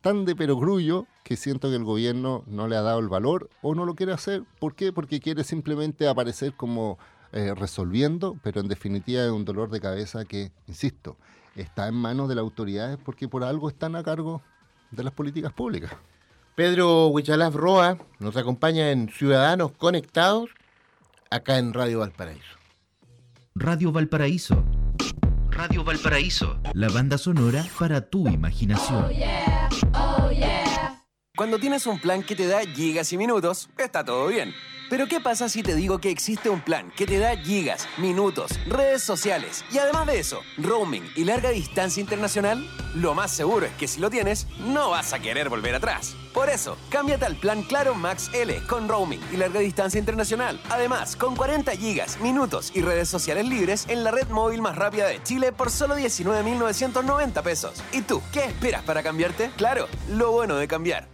tan 0.00 0.24
de 0.26 0.36
perogrullo 0.36 1.06
que 1.22 1.36
siento 1.36 1.70
que 1.70 1.76
el 1.76 1.84
gobierno 1.84 2.44
no 2.46 2.68
le 2.68 2.76
ha 2.76 2.82
dado 2.82 3.00
el 3.00 3.08
valor 3.08 3.48
o 3.62 3.74
no 3.74 3.86
lo 3.86 3.94
quiere 3.94 4.12
hacer. 4.12 4.44
¿Por 4.60 4.74
qué? 4.74 4.92
Porque 4.92 5.18
quiere 5.18 5.44
simplemente 5.44 6.06
aparecer 6.06 6.52
como 6.54 6.98
eh, 7.32 7.54
resolviendo, 7.54 8.38
pero 8.42 8.60
en 8.60 8.68
definitiva 8.68 9.24
es 9.24 9.30
un 9.30 9.46
dolor 9.46 9.70
de 9.70 9.80
cabeza 9.80 10.26
que, 10.26 10.52
insisto, 10.66 11.16
está 11.56 11.88
en 11.88 11.94
manos 11.94 12.28
de 12.28 12.34
las 12.34 12.42
autoridades 12.42 12.98
porque 13.02 13.28
por 13.28 13.44
algo 13.44 13.68
están 13.68 13.96
a 13.96 14.02
cargo 14.02 14.42
de 14.96 15.04
las 15.04 15.12
políticas 15.12 15.52
públicas. 15.52 15.92
Pedro 16.54 17.08
Huichalaf 17.08 17.54
Roa 17.54 17.98
nos 18.20 18.36
acompaña 18.36 18.90
en 18.90 19.08
Ciudadanos 19.08 19.72
Conectados 19.72 20.50
acá 21.30 21.58
en 21.58 21.72
Radio 21.72 22.00
Valparaíso. 22.00 22.56
Radio 23.54 23.92
Valparaíso. 23.92 24.64
Radio 25.50 25.84
Valparaíso. 25.84 26.58
La 26.72 26.88
banda 26.88 27.18
sonora 27.18 27.64
para 27.78 28.00
tu 28.00 28.28
imaginación. 28.28 29.04
Oh, 29.04 30.14
Oh, 30.26 30.30
Cuando 31.36 31.58
tienes 31.58 31.86
un 31.86 32.00
plan 32.00 32.22
que 32.22 32.36
te 32.36 32.46
da 32.46 32.60
gigas 32.62 33.12
y 33.12 33.16
minutos, 33.16 33.68
está 33.76 34.04
todo 34.04 34.28
bien. 34.28 34.52
Pero 34.94 35.08
¿qué 35.08 35.20
pasa 35.20 35.48
si 35.48 35.64
te 35.64 35.74
digo 35.74 35.98
que 35.98 36.08
existe 36.08 36.48
un 36.48 36.60
plan 36.60 36.92
que 36.96 37.04
te 37.04 37.18
da 37.18 37.36
gigas, 37.36 37.88
minutos, 37.98 38.52
redes 38.68 39.02
sociales 39.02 39.64
y 39.72 39.78
además 39.78 40.06
de 40.06 40.20
eso, 40.20 40.40
roaming 40.56 41.02
y 41.16 41.24
larga 41.24 41.50
distancia 41.50 42.00
internacional? 42.00 42.64
Lo 42.94 43.12
más 43.12 43.32
seguro 43.32 43.66
es 43.66 43.72
que 43.72 43.88
si 43.88 44.00
lo 44.00 44.08
tienes, 44.08 44.46
no 44.60 44.90
vas 44.90 45.12
a 45.12 45.18
querer 45.18 45.48
volver 45.48 45.74
atrás. 45.74 46.14
Por 46.32 46.48
eso, 46.48 46.78
cámbiate 46.90 47.24
al 47.24 47.34
plan 47.34 47.64
Claro 47.64 47.96
Max 47.96 48.30
L 48.34 48.56
con 48.68 48.88
roaming 48.88 49.20
y 49.32 49.36
larga 49.36 49.58
distancia 49.58 49.98
internacional. 49.98 50.60
Además, 50.70 51.16
con 51.16 51.34
40 51.34 51.72
gigas, 51.72 52.20
minutos 52.20 52.70
y 52.72 52.82
redes 52.82 53.08
sociales 53.08 53.48
libres 53.48 53.86
en 53.88 54.04
la 54.04 54.12
red 54.12 54.28
móvil 54.28 54.62
más 54.62 54.76
rápida 54.76 55.08
de 55.08 55.20
Chile 55.24 55.50
por 55.50 55.72
solo 55.72 55.98
19.990 55.98 57.42
pesos. 57.42 57.82
¿Y 57.90 58.02
tú, 58.02 58.22
qué 58.32 58.44
esperas 58.44 58.84
para 58.84 59.02
cambiarte? 59.02 59.50
Claro, 59.56 59.88
lo 60.08 60.30
bueno 60.30 60.54
de 60.54 60.68
cambiar. 60.68 61.13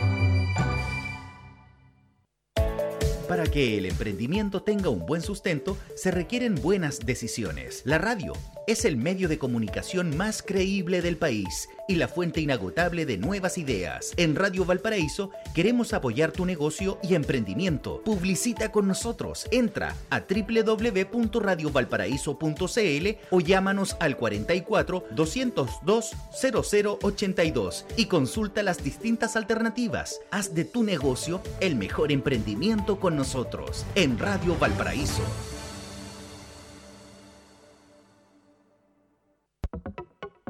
Que 3.51 3.77
el 3.77 3.85
emprendimiento 3.85 4.63
tenga 4.63 4.89
un 4.89 5.05
buen 5.05 5.21
sustento, 5.21 5.77
se 5.95 6.09
requieren 6.09 6.55
buenas 6.55 6.99
decisiones. 6.99 7.81
La 7.85 7.97
radio 7.97 8.33
es 8.71 8.85
el 8.85 8.95
medio 8.95 9.27
de 9.27 9.37
comunicación 9.37 10.15
más 10.15 10.41
creíble 10.41 11.01
del 11.01 11.17
país 11.17 11.67
y 11.89 11.95
la 11.95 12.07
fuente 12.07 12.39
inagotable 12.39 13.05
de 13.05 13.17
nuevas 13.17 13.57
ideas. 13.57 14.13
En 14.15 14.37
Radio 14.37 14.63
Valparaíso 14.63 15.31
queremos 15.53 15.91
apoyar 15.93 16.31
tu 16.31 16.45
negocio 16.45 16.97
y 17.03 17.15
emprendimiento. 17.15 18.01
Publicita 18.03 18.71
con 18.71 18.87
nosotros. 18.87 19.45
Entra 19.51 19.93
a 20.09 20.21
www.radiovalparaíso.cl 20.21 23.07
o 23.29 23.41
llámanos 23.41 23.97
al 23.99 24.15
44 24.15 25.03
202 25.11 26.11
0082 26.31 27.85
y 27.97 28.05
consulta 28.05 28.63
las 28.63 28.81
distintas 28.81 29.35
alternativas. 29.35 30.21
Haz 30.31 30.55
de 30.55 30.63
tu 30.63 30.83
negocio 30.83 31.41
el 31.59 31.75
mejor 31.75 32.13
emprendimiento 32.13 33.01
con 33.01 33.17
nosotros 33.17 33.85
en 33.95 34.17
Radio 34.17 34.57
Valparaíso. 34.57 35.23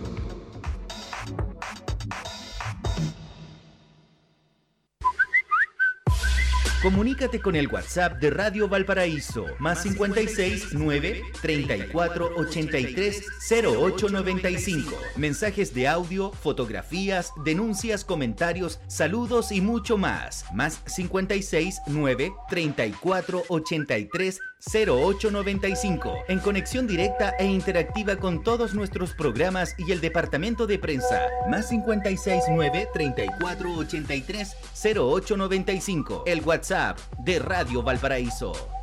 Comunícate 6.83 7.43
con 7.43 7.57
el 7.57 7.69
WhatsApp 7.69 8.19
de 8.21 8.31
Radio 8.31 8.67
Valparaíso, 8.67 9.45
más 9.59 9.83
56 9.83 10.69
9 10.73 11.23
34 11.43 12.31
83 12.37 13.23
08 13.67 14.09
95. 14.09 14.97
Mensajes 15.17 15.75
de 15.75 15.87
audio, 15.87 16.33
fotografías, 16.33 17.33
denuncias, 17.45 18.03
comentarios, 18.03 18.81
saludos 18.87 19.53
y 19.53 19.61
mucho 19.61 19.99
más. 19.99 20.47
Más 20.55 20.81
56 20.87 21.83
9 21.87 22.33
34 22.49 23.43
83 23.49 24.41
0895. 24.61 26.15
En 26.29 26.39
conexión 26.39 26.87
directa 26.87 27.35
e 27.39 27.47
interactiva 27.47 28.17
con 28.17 28.43
todos 28.43 28.75
nuestros 28.75 29.15
programas 29.15 29.75
y 29.79 29.93
el 29.93 30.01
departamento 30.01 30.67
de 30.67 30.79
prensa. 30.79 31.29
Más 31.49 31.69
569 31.69 32.89
34 32.93 33.75
83 33.75 34.57
0895. 34.95 36.25
El 36.27 36.43
WhatsApp 36.43 36.99
de 37.25 37.39
Radio 37.39 37.83
Valparaíso. 37.83 38.80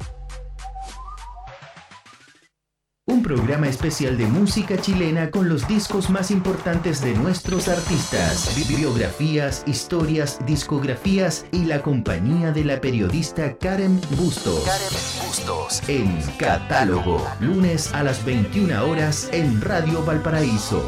Un 3.09 3.23
programa 3.23 3.69
especial 3.69 4.17
de 4.17 4.25
música 4.25 4.75
chilena 4.81 5.31
con 5.31 5.47
los 5.47 5.65
discos 5.65 6.09
más 6.09 6.29
importantes 6.29 6.99
de 7.01 7.13
nuestros 7.13 7.69
artistas, 7.69 8.53
bibliografías, 8.53 9.63
historias, 9.65 10.39
discografías 10.45 11.45
y 11.53 11.63
la 11.63 11.81
compañía 11.81 12.51
de 12.51 12.65
la 12.65 12.81
periodista 12.81 13.57
Karen 13.59 14.01
Bustos. 14.17 14.61
Karen 14.65 15.25
Bustos. 15.25 15.81
En 15.87 16.21
Catálogo, 16.37 17.25
lunes 17.39 17.93
a 17.93 18.03
las 18.03 18.25
21 18.25 18.85
horas 18.85 19.29
en 19.31 19.61
Radio 19.61 20.03
Valparaíso. 20.03 20.83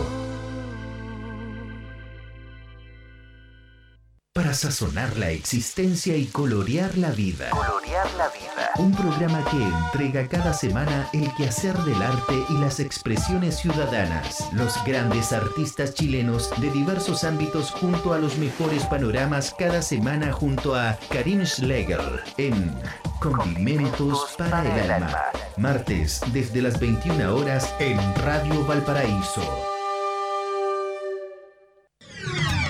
Para 4.33 4.53
sazonar 4.53 5.15
la 5.15 5.31
existencia 5.31 6.17
y 6.17 6.25
colorear 6.25 6.97
la 6.97 7.11
vida. 7.11 7.49
Colorear 7.51 8.11
la 8.17 8.27
vida. 8.27 8.58
Un 8.77 8.93
programa 8.93 9.43
que 9.51 9.61
entrega 9.61 10.27
cada 10.27 10.53
semana 10.53 11.09
el 11.13 11.33
quehacer 11.35 11.77
del 11.79 12.01
arte 12.01 12.35
y 12.49 12.53
las 12.59 12.79
expresiones 12.79 13.57
ciudadanas. 13.57 14.47
Los 14.53 14.81
grandes 14.85 15.33
artistas 15.33 15.93
chilenos 15.93 16.49
de 16.61 16.69
diversos 16.71 17.23
ámbitos 17.23 17.71
junto 17.71 18.13
a 18.13 18.19
los 18.19 18.37
mejores 18.37 18.85
panoramas 18.85 19.53
cada 19.57 19.81
semana 19.81 20.31
junto 20.31 20.75
a 20.75 20.97
Karim 21.09 21.45
Schlegel 21.45 22.21
en 22.37 22.73
Condimentos 23.19 24.35
para 24.37 24.63
el 24.83 24.91
Alma. 24.91 25.17
Martes 25.57 26.21
desde 26.31 26.61
las 26.61 26.79
21 26.79 27.35
horas 27.35 27.73
en 27.79 27.97
Radio 28.23 28.65
Valparaíso. 28.65 29.78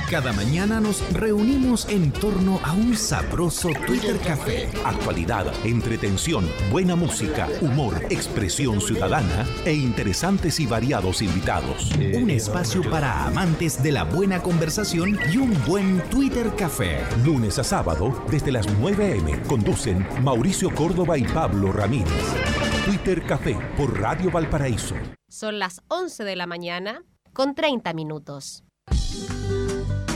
Cada 0.10 0.34
mañana 0.34 0.80
nos 0.80 1.08
reunimos 1.14 1.88
en 1.88 2.12
torno 2.12 2.60
a 2.64 2.74
un 2.74 2.96
sabroso 2.98 3.70
Twitter 3.86 4.18
Café. 4.18 4.68
Actualidad, 4.84 5.54
entretención, 5.64 6.50
buena 6.72 6.96
música, 6.96 7.48
humor, 7.62 8.08
expresión 8.10 8.82
ciudadana 8.82 9.46
e 9.66 9.74
interesantes 9.74 10.60
y 10.60 10.66
variados 10.66 11.22
invitados. 11.22 11.92
Un 12.16 12.32
espacio 12.32 12.82
para 12.90 13.26
amantes 13.26 13.84
de 13.84 13.92
la 13.92 14.04
buena 14.04 14.42
conversación 14.42 15.16
y 15.32 15.38
un 15.38 15.54
buen 15.68 16.02
Twitter 16.10 16.56
Café. 16.58 17.06
Lunes 17.24 17.60
a 17.60 17.64
sábado, 17.64 18.26
desde 18.32 18.52
las 18.52 18.68
9 18.80 19.14
a.m., 19.14 19.40
conducen 19.44 20.08
Mauricio 20.24 20.74
Córdoba 20.74 21.20
y 21.20 21.24
Pablo 21.24 21.72
Ramírez. 21.72 22.34
Twitter 22.84 23.22
Café 23.28 23.56
por 23.78 24.00
Radio 24.00 24.32
Valparaíso. 24.32 24.96
Son 25.28 25.60
las 25.60 25.82
11 25.88 26.24
de 26.24 26.36
la 26.36 26.48
mañana 26.48 27.04
con 27.32 27.54
30 27.54 27.94
minutos. 27.94 28.64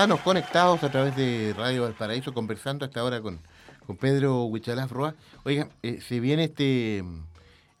Ciudadanos 0.00 0.24
conectados 0.24 0.82
a 0.82 0.90
través 0.90 1.14
de 1.14 1.54
Radio 1.54 1.82
Valparaíso, 1.82 2.32
conversando 2.32 2.86
hasta 2.86 3.00
ahora 3.00 3.20
con, 3.20 3.38
con 3.86 3.98
Pedro 3.98 4.44
Huichalaf 4.44 4.90
Roa. 4.90 5.14
Oigan, 5.44 5.68
eh, 5.82 6.00
se 6.00 6.20
viene 6.20 6.44
este, 6.44 7.04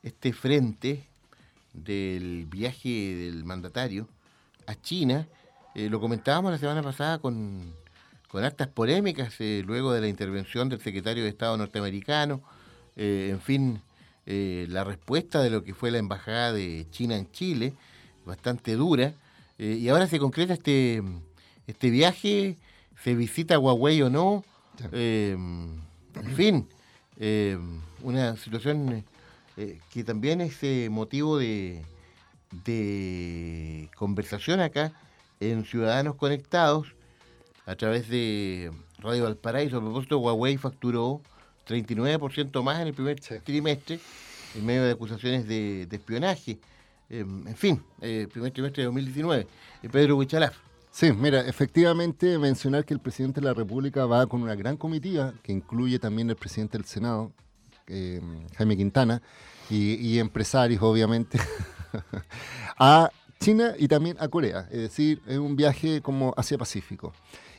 este 0.02 0.34
frente 0.34 1.06
del 1.72 2.44
viaje 2.44 2.90
del 2.90 3.44
mandatario 3.44 4.06
a 4.66 4.74
China. 4.74 5.28
Eh, 5.74 5.88
lo 5.88 5.98
comentábamos 5.98 6.52
la 6.52 6.58
semana 6.58 6.82
pasada 6.82 7.20
con, 7.20 7.74
con 8.28 8.44
hartas 8.44 8.68
polémicas 8.68 9.36
eh, 9.38 9.62
luego 9.64 9.90
de 9.94 10.02
la 10.02 10.08
intervención 10.08 10.68
del 10.68 10.82
secretario 10.82 11.22
de 11.22 11.30
Estado 11.30 11.56
norteamericano. 11.56 12.42
en 12.96 13.40
fin, 13.40 13.80
la 14.26 14.84
respuesta 14.84 15.40
de 15.40 15.48
lo 15.48 15.64
que 15.64 15.72
fue 15.72 15.90
la 15.90 15.96
embajada 15.96 16.52
de 16.52 16.86
China 16.90 17.16
en 17.16 17.32
Chile, 17.32 17.72
bastante 18.26 18.76
dura. 18.76 19.14
y 19.56 19.88
ahora 19.88 20.06
se 20.06 20.18
concreta 20.18 20.52
este 20.52 21.02
este 21.70 21.90
viaje, 21.90 22.56
se 23.02 23.14
visita 23.14 23.58
Huawei 23.58 24.02
o 24.02 24.10
no, 24.10 24.44
eh, 24.92 25.32
en 25.32 26.34
fin, 26.36 26.68
eh, 27.18 27.58
una 28.02 28.36
situación 28.36 29.04
eh, 29.56 29.78
que 29.90 30.04
también 30.04 30.40
es 30.40 30.90
motivo 30.90 31.38
de, 31.38 31.84
de 32.64 33.88
conversación 33.96 34.60
acá 34.60 34.92
en 35.38 35.64
Ciudadanos 35.64 36.16
Conectados 36.16 36.88
a 37.66 37.76
través 37.76 38.08
de 38.08 38.72
Radio 38.98 39.24
Valparaíso. 39.24 39.78
A 39.78 39.80
propósito, 39.80 40.18
Huawei 40.18 40.56
facturó 40.56 41.20
39% 41.68 42.62
más 42.62 42.80
en 42.80 42.88
el 42.88 42.94
primer 42.94 43.20
trimestre 43.20 44.00
en 44.54 44.66
medio 44.66 44.84
de 44.84 44.92
acusaciones 44.92 45.46
de, 45.46 45.86
espionaje. 45.90 46.58
en 47.08 47.56
fin, 47.56 47.82
primer 48.00 48.52
trimestre 48.52 48.82
de 48.82 48.86
2019. 48.86 49.46
Pedro 49.90 50.16
Huichalaf. 50.16 50.69
Sí, 50.92 51.12
mira, 51.12 51.40
efectivamente 51.46 52.36
mencionar 52.36 52.84
que 52.84 52.92
el 52.92 53.00
presidente 53.00 53.40
de 53.40 53.46
la 53.46 53.54
República 53.54 54.06
va 54.06 54.26
con 54.26 54.42
una 54.42 54.56
gran 54.56 54.76
comitiva, 54.76 55.32
que 55.42 55.52
incluye 55.52 55.98
también 56.00 56.28
el 56.28 56.36
presidente 56.36 56.76
del 56.78 56.84
Senado, 56.84 57.32
eh, 57.86 58.20
Jaime 58.56 58.76
Quintana, 58.76 59.22
y, 59.70 60.18
empresarios, 60.18 60.82
obviamente, 60.82 61.38
a 62.78 63.08
China 63.38 63.74
y 63.78 63.86
también 63.86 64.16
a 64.18 64.26
Corea. 64.26 64.66
Es 64.72 64.80
decir, 64.80 65.22
es 65.28 65.38
un 65.38 65.54
viaje 65.54 66.00
como 66.02 66.34
hacia 66.36 66.58
Pacífico. 66.58 67.12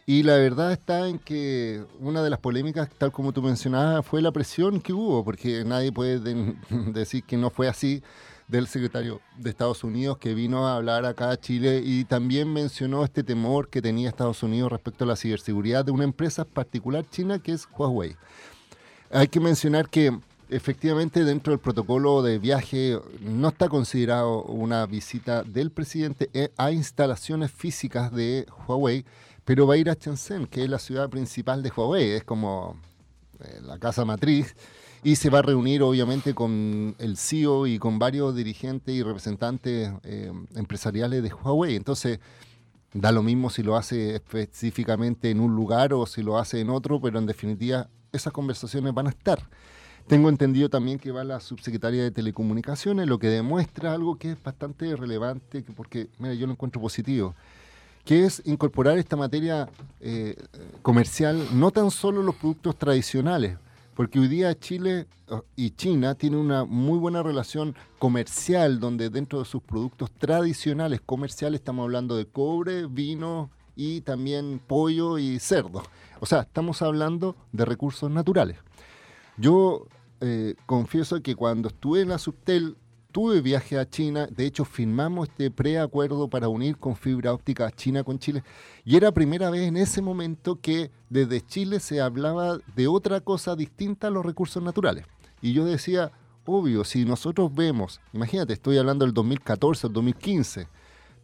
Y 0.05 0.23
la 0.23 0.35
verdad 0.35 0.73
está 0.73 1.07
en 1.07 1.17
que 1.17 1.85
una 2.01 2.21
de 2.21 2.29
las 2.29 2.39
polémicas, 2.39 2.89
tal 2.97 3.13
como 3.13 3.31
tú 3.31 3.41
mencionabas, 3.41 4.05
fue 4.05 4.21
la 4.21 4.33
presión 4.33 4.81
que 4.81 4.91
hubo, 4.91 5.23
porque 5.23 5.63
nadie 5.63 5.93
puede 5.93 6.19
decir 6.91 7.23
que 7.23 7.37
no 7.37 7.49
fue 7.49 7.69
así 7.69 8.03
del 8.51 8.67
secretario 8.67 9.21
de 9.37 9.49
Estados 9.49 9.81
Unidos 9.85 10.17
que 10.17 10.33
vino 10.33 10.67
a 10.67 10.75
hablar 10.75 11.05
acá 11.05 11.31
a 11.31 11.39
Chile 11.39 11.81
y 11.83 12.03
también 12.03 12.51
mencionó 12.51 13.05
este 13.05 13.23
temor 13.23 13.69
que 13.69 13.81
tenía 13.81 14.09
Estados 14.09 14.43
Unidos 14.43 14.73
respecto 14.73 15.05
a 15.05 15.07
la 15.07 15.15
ciberseguridad 15.15 15.85
de 15.85 15.91
una 15.91 16.03
empresa 16.03 16.43
particular 16.43 17.05
china 17.09 17.39
que 17.39 17.53
es 17.53 17.65
Huawei. 17.77 18.17
Hay 19.09 19.29
que 19.29 19.39
mencionar 19.39 19.89
que 19.89 20.19
efectivamente 20.49 21.23
dentro 21.23 21.51
del 21.51 21.61
protocolo 21.61 22.21
de 22.21 22.39
viaje 22.39 22.99
no 23.21 23.47
está 23.47 23.69
considerado 23.69 24.43
una 24.43 24.85
visita 24.85 25.43
del 25.43 25.71
presidente 25.71 26.29
e, 26.33 26.51
a 26.57 26.71
instalaciones 26.71 27.51
físicas 27.51 28.11
de 28.11 28.45
Huawei, 28.67 29.05
pero 29.45 29.65
va 29.65 29.75
a 29.75 29.77
ir 29.77 29.89
a 29.89 29.93
Shenzhen, 29.93 30.45
que 30.45 30.65
es 30.65 30.69
la 30.69 30.79
ciudad 30.79 31.09
principal 31.09 31.63
de 31.63 31.71
Huawei, 31.73 32.11
es 32.11 32.25
como 32.25 32.75
eh, 33.39 33.61
la 33.63 33.79
casa 33.79 34.03
matriz 34.03 34.55
y 35.03 35.15
se 35.15 35.29
va 35.29 35.39
a 35.39 35.41
reunir 35.41 35.81
obviamente 35.81 36.33
con 36.33 36.95
el 36.99 37.17
CEO 37.17 37.65
y 37.67 37.79
con 37.79 37.97
varios 37.97 38.35
dirigentes 38.35 38.93
y 38.93 39.01
representantes 39.01 39.91
eh, 40.03 40.31
empresariales 40.55 41.23
de 41.23 41.33
Huawei. 41.33 41.75
Entonces, 41.75 42.19
da 42.93 43.11
lo 43.11 43.23
mismo 43.23 43.49
si 43.49 43.63
lo 43.63 43.75
hace 43.75 44.15
específicamente 44.15 45.31
en 45.31 45.39
un 45.39 45.55
lugar 45.55 45.93
o 45.93 46.05
si 46.05 46.21
lo 46.21 46.37
hace 46.37 46.59
en 46.59 46.69
otro, 46.69 47.01
pero 47.01 47.17
en 47.17 47.25
definitiva 47.25 47.89
esas 48.11 48.33
conversaciones 48.33 48.93
van 48.93 49.07
a 49.07 49.11
estar. 49.11 49.47
Tengo 50.07 50.29
entendido 50.29 50.69
también 50.69 50.99
que 50.99 51.11
va 51.11 51.23
la 51.23 51.39
subsecretaria 51.39 52.03
de 52.03 52.11
Telecomunicaciones, 52.11 53.07
lo 53.07 53.17
que 53.17 53.27
demuestra 53.27 53.93
algo 53.93 54.17
que 54.17 54.31
es 54.31 54.43
bastante 54.43 54.95
relevante, 54.95 55.63
porque 55.75 56.09
mira, 56.19 56.33
yo 56.33 56.47
lo 56.47 56.53
encuentro 56.53 56.81
positivo, 56.81 57.33
que 58.03 58.25
es 58.25 58.41
incorporar 58.45 58.97
esta 58.97 59.15
materia 59.15 59.69
eh, 59.99 60.35
comercial 60.81 61.47
no 61.53 61.71
tan 61.71 61.91
solo 61.91 62.23
los 62.23 62.35
productos 62.35 62.77
tradicionales, 62.77 63.57
porque 64.01 64.17
hoy 64.17 64.27
día 64.27 64.57
Chile 64.57 65.05
y 65.55 65.69
China 65.75 66.15
tienen 66.15 66.39
una 66.39 66.65
muy 66.65 66.97
buena 66.97 67.21
relación 67.21 67.75
comercial, 67.99 68.79
donde 68.79 69.11
dentro 69.11 69.37
de 69.37 69.45
sus 69.45 69.61
productos 69.61 70.09
tradicionales 70.09 71.01
comerciales 71.01 71.59
estamos 71.59 71.83
hablando 71.83 72.17
de 72.17 72.25
cobre, 72.25 72.87
vino 72.87 73.51
y 73.75 74.01
también 74.01 74.59
pollo 74.65 75.19
y 75.19 75.37
cerdo. 75.37 75.83
O 76.19 76.25
sea, 76.25 76.39
estamos 76.39 76.81
hablando 76.81 77.35
de 77.51 77.63
recursos 77.63 78.09
naturales. 78.09 78.57
Yo 79.37 79.85
eh, 80.19 80.55
confieso 80.65 81.21
que 81.21 81.35
cuando 81.35 81.67
estuve 81.67 82.01
en 82.01 82.09
la 82.09 82.17
Subtel 82.17 82.77
tuve 83.11 83.41
viaje 83.41 83.77
a 83.77 83.89
China, 83.89 84.27
de 84.27 84.45
hecho 84.45 84.65
firmamos 84.65 85.29
este 85.29 85.51
preacuerdo 85.51 86.29
para 86.29 86.47
unir 86.47 86.77
con 86.77 86.95
fibra 86.95 87.33
óptica 87.33 87.67
a 87.67 87.71
China 87.71 88.03
con 88.03 88.19
Chile, 88.19 88.43
y 88.83 88.95
era 88.95 89.11
primera 89.11 89.49
vez 89.49 89.67
en 89.67 89.77
ese 89.77 90.01
momento 90.01 90.59
que 90.59 90.91
desde 91.09 91.45
Chile 91.45 91.79
se 91.79 92.01
hablaba 92.01 92.57
de 92.75 92.87
otra 92.87 93.19
cosa 93.21 93.55
distinta 93.55 94.07
a 94.07 94.11
los 94.11 94.25
recursos 94.25 94.63
naturales. 94.63 95.05
Y 95.41 95.53
yo 95.53 95.65
decía, 95.65 96.11
obvio, 96.45 96.83
si 96.83 97.05
nosotros 97.05 97.53
vemos, 97.53 97.99
imagínate, 98.13 98.53
estoy 98.53 98.77
hablando 98.77 99.05
del 99.05 99.13
2014, 99.13 99.87
el 99.87 99.93
2015, 99.93 100.67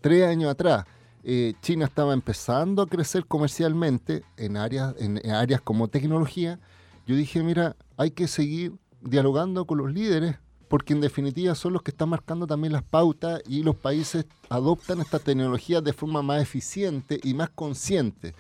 tres 0.01 0.27
años 0.27 0.51
atrás, 0.51 0.85
eh, 1.23 1.53
China 1.61 1.85
estaba 1.85 2.13
empezando 2.13 2.81
a 2.81 2.87
crecer 2.87 3.25
comercialmente 3.25 4.23
en 4.37 4.57
áreas, 4.57 4.95
en 4.99 5.29
áreas 5.29 5.61
como 5.61 5.87
tecnología, 5.87 6.59
yo 7.05 7.15
dije, 7.15 7.41
mira, 7.41 7.75
hay 7.95 8.11
que 8.11 8.27
seguir 8.27 8.73
dialogando 9.01 9.65
con 9.65 9.77
los 9.77 9.91
líderes 9.91 10.37
porque 10.67 10.93
en 10.93 11.01
definitiva 11.01 11.55
son 11.55 11.73
los 11.73 11.81
que 11.81 11.91
están 11.91 12.09
marcando 12.09 12.47
también 12.47 12.73
las 12.73 12.83
pautas 12.83 13.41
y 13.47 13.63
los 13.63 13.75
países 13.75 14.25
adoptan 14.49 14.99
esta 15.01 15.19
tecnología 15.19 15.81
de 15.81 15.93
forma 15.93 16.21
más 16.21 16.41
eficiente 16.41 17.19
y 17.23 17.33
más 17.33 17.49
consciente, 17.49 18.33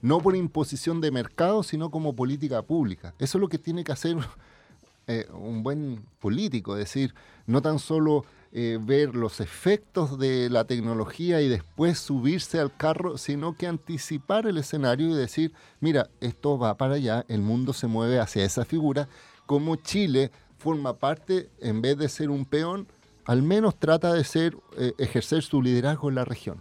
no 0.00 0.20
por 0.20 0.36
imposición 0.36 1.00
de 1.00 1.10
mercado, 1.10 1.62
sino 1.62 1.90
como 1.90 2.14
política 2.14 2.62
pública. 2.62 3.14
Eso 3.18 3.38
es 3.38 3.40
lo 3.40 3.48
que 3.48 3.58
tiene 3.58 3.84
que 3.84 3.92
hacer 3.92 4.16
eh, 5.06 5.26
un 5.32 5.62
buen 5.62 6.04
político, 6.20 6.76
es 6.76 6.84
decir, 6.84 7.14
no 7.46 7.60
tan 7.62 7.78
solo 7.78 8.24
eh, 8.54 8.78
ver 8.80 9.14
los 9.14 9.40
efectos 9.40 10.18
de 10.18 10.50
la 10.50 10.64
tecnología 10.64 11.40
y 11.40 11.48
después 11.48 11.98
subirse 11.98 12.60
al 12.60 12.76
carro, 12.76 13.16
sino 13.16 13.56
que 13.56 13.66
anticipar 13.66 14.46
el 14.46 14.58
escenario 14.58 15.08
y 15.08 15.14
decir, 15.14 15.52
mira, 15.80 16.10
esto 16.20 16.58
va 16.58 16.76
para 16.76 16.96
allá, 16.96 17.24
el 17.28 17.40
mundo 17.40 17.72
se 17.72 17.86
mueve 17.86 18.20
hacia 18.20 18.44
esa 18.44 18.66
figura, 18.66 19.08
como 19.46 19.76
Chile 19.76 20.30
forma 20.62 20.94
parte, 20.94 21.50
en 21.60 21.82
vez 21.82 21.96
de 21.98 22.08
ser 22.08 22.30
un 22.30 22.44
peón, 22.44 22.86
al 23.24 23.42
menos 23.42 23.78
trata 23.78 24.12
de 24.12 24.24
ser, 24.24 24.56
eh, 24.78 24.92
ejercer 24.98 25.42
su 25.42 25.62
liderazgo 25.62 26.08
en 26.08 26.14
la 26.14 26.24
región. 26.24 26.60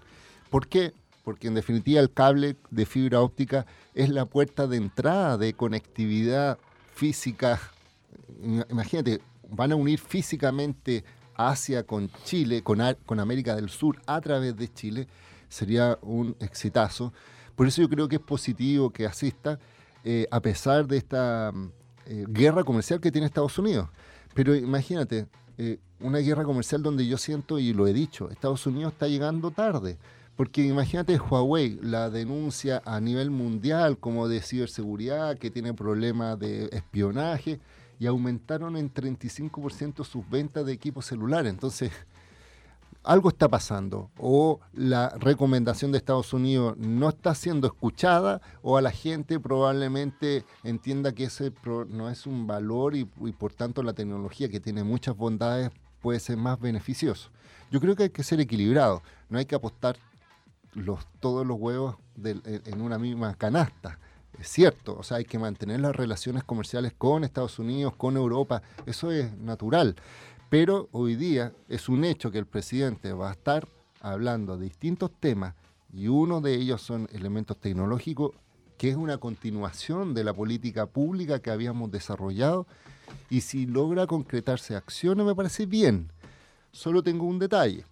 ¿Por 0.49 0.67
qué? 0.67 0.93
Porque 1.23 1.47
en 1.47 1.53
definitiva 1.53 1.99
el 2.01 2.11
cable 2.11 2.55
de 2.69 2.85
fibra 2.85 3.21
óptica 3.21 3.65
es 3.93 4.09
la 4.09 4.25
puerta 4.25 4.67
de 4.67 4.77
entrada 4.77 5.37
de 5.37 5.53
conectividad 5.53 6.57
física 6.93 7.59
imagínate, 8.69 9.21
van 9.49 9.71
a 9.71 9.75
unir 9.75 9.99
físicamente 9.99 11.03
Asia 11.35 11.83
con 11.83 12.09
Chile, 12.23 12.61
con, 12.63 12.79
con 13.05 13.19
América 13.19 13.55
del 13.55 13.69
Sur 13.69 14.01
a 14.05 14.21
través 14.21 14.55
de 14.55 14.71
Chile, 14.71 15.07
sería 15.49 15.97
un 16.01 16.35
exitazo. 16.39 17.13
Por 17.55 17.67
eso 17.67 17.81
yo 17.81 17.89
creo 17.89 18.07
que 18.07 18.17
es 18.17 18.21
positivo 18.21 18.91
que 18.91 19.05
asista, 19.05 19.59
eh, 20.03 20.27
a 20.31 20.39
pesar 20.39 20.87
de 20.87 20.97
esta 20.97 21.51
eh, 22.11 22.25
guerra 22.27 22.65
comercial 22.65 22.99
que 22.99 23.09
tiene 23.09 23.27
Estados 23.27 23.57
Unidos. 23.57 23.87
Pero 24.33 24.53
imagínate, 24.53 25.27
eh, 25.57 25.79
una 26.01 26.17
guerra 26.17 26.43
comercial 26.43 26.83
donde 26.83 27.07
yo 27.07 27.17
siento, 27.17 27.57
y 27.57 27.71
lo 27.71 27.87
he 27.87 27.93
dicho, 27.93 28.29
Estados 28.29 28.65
Unidos 28.67 28.91
está 28.91 29.07
llegando 29.07 29.49
tarde. 29.51 29.97
Porque 30.35 30.61
imagínate 30.61 31.17
Huawei, 31.17 31.79
la 31.81 32.09
denuncia 32.09 32.81
a 32.83 32.99
nivel 32.99 33.31
mundial 33.31 33.97
como 33.97 34.27
de 34.27 34.41
ciberseguridad, 34.41 35.37
que 35.37 35.51
tiene 35.51 35.73
problemas 35.73 36.37
de 36.37 36.65
espionaje, 36.73 37.61
y 37.97 38.07
aumentaron 38.07 38.75
en 38.75 38.93
35% 38.93 40.03
sus 40.03 40.29
ventas 40.29 40.65
de 40.65 40.73
equipos 40.73 41.05
celulares. 41.05 41.49
Entonces, 41.49 41.91
algo 43.03 43.29
está 43.29 43.47
pasando. 43.47 44.11
O 44.17 44.59
la 44.73 45.09
recomendación 45.19 45.91
de 45.91 45.97
Estados 45.97 46.33
Unidos 46.33 46.77
no 46.77 47.09
está 47.09 47.35
siendo 47.35 47.67
escuchada, 47.67 48.41
o 48.61 48.77
a 48.77 48.81
la 48.81 48.91
gente 48.91 49.39
probablemente 49.39 50.45
entienda 50.63 51.13
que 51.13 51.25
ese 51.25 51.51
no 51.89 52.09
es 52.09 52.25
un 52.25 52.47
valor 52.47 52.95
y, 52.95 53.05
por 53.05 53.53
tanto 53.53 53.83
la 53.83 53.93
tecnología 53.93 54.49
que 54.49 54.59
tiene 54.59 54.83
muchas 54.83 55.15
bondades 55.15 55.71
puede 56.01 56.19
ser 56.19 56.37
más 56.37 56.59
beneficioso. 56.59 57.29
Yo 57.71 57.79
creo 57.79 57.95
que 57.95 58.03
hay 58.03 58.09
que 58.09 58.23
ser 58.23 58.39
equilibrado, 58.39 59.01
no 59.29 59.37
hay 59.37 59.45
que 59.45 59.55
apostar 59.55 59.97
los, 60.73 61.05
todos 61.19 61.45
los 61.45 61.57
huevos 61.59 61.95
en 62.23 62.81
una 62.81 62.97
misma 62.97 63.35
canasta 63.35 63.99
es 64.39 64.47
cierto, 64.47 64.97
o 64.97 65.03
sea, 65.03 65.17
hay 65.17 65.25
que 65.25 65.37
mantener 65.37 65.79
las 65.81 65.95
relaciones 65.95 66.43
comerciales 66.43 66.93
con 66.97 67.23
Estados 67.23 67.59
Unidos, 67.59 67.95
con 67.95 68.17
Europa, 68.17 68.61
eso 68.85 69.11
es 69.11 69.31
natural. 69.37 69.95
Pero 70.51 70.89
hoy 70.91 71.15
día 71.15 71.53
es 71.69 71.87
un 71.87 72.03
hecho 72.03 72.29
que 72.29 72.37
el 72.37 72.45
presidente 72.45 73.13
va 73.13 73.29
a 73.29 73.31
estar 73.31 73.69
hablando 74.01 74.57
de 74.57 74.65
distintos 74.65 75.09
temas 75.17 75.55
y 75.93 76.09
uno 76.09 76.41
de 76.41 76.55
ellos 76.55 76.81
son 76.81 77.07
elementos 77.13 77.55
tecnológicos, 77.55 78.31
que 78.77 78.89
es 78.89 78.97
una 78.97 79.17
continuación 79.17 80.13
de 80.13 80.25
la 80.25 80.33
política 80.33 80.87
pública 80.87 81.39
que 81.39 81.51
habíamos 81.51 81.89
desarrollado 81.89 82.67
y 83.29 83.39
si 83.39 83.65
logra 83.65 84.07
concretarse 84.07 84.75
acciones 84.75 85.25
me 85.25 85.35
parece 85.35 85.67
bien. 85.67 86.11
Solo 86.73 87.01
tengo 87.01 87.27
un 87.27 87.39
detalle 87.39 87.85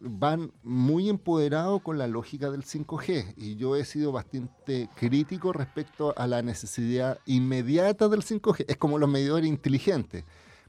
van 0.00 0.52
muy 0.62 1.08
empoderados 1.08 1.82
con 1.82 1.98
la 1.98 2.06
lógica 2.06 2.50
del 2.50 2.62
5G 2.62 3.34
y 3.36 3.56
yo 3.56 3.76
he 3.76 3.84
sido 3.84 4.12
bastante 4.12 4.88
crítico 4.94 5.52
respecto 5.52 6.14
a 6.16 6.26
la 6.26 6.42
necesidad 6.42 7.18
inmediata 7.26 8.08
del 8.08 8.22
5G. 8.22 8.66
Es 8.68 8.76
como 8.76 8.98
los 8.98 9.08
medidores 9.08 9.48
inteligentes. 9.48 10.24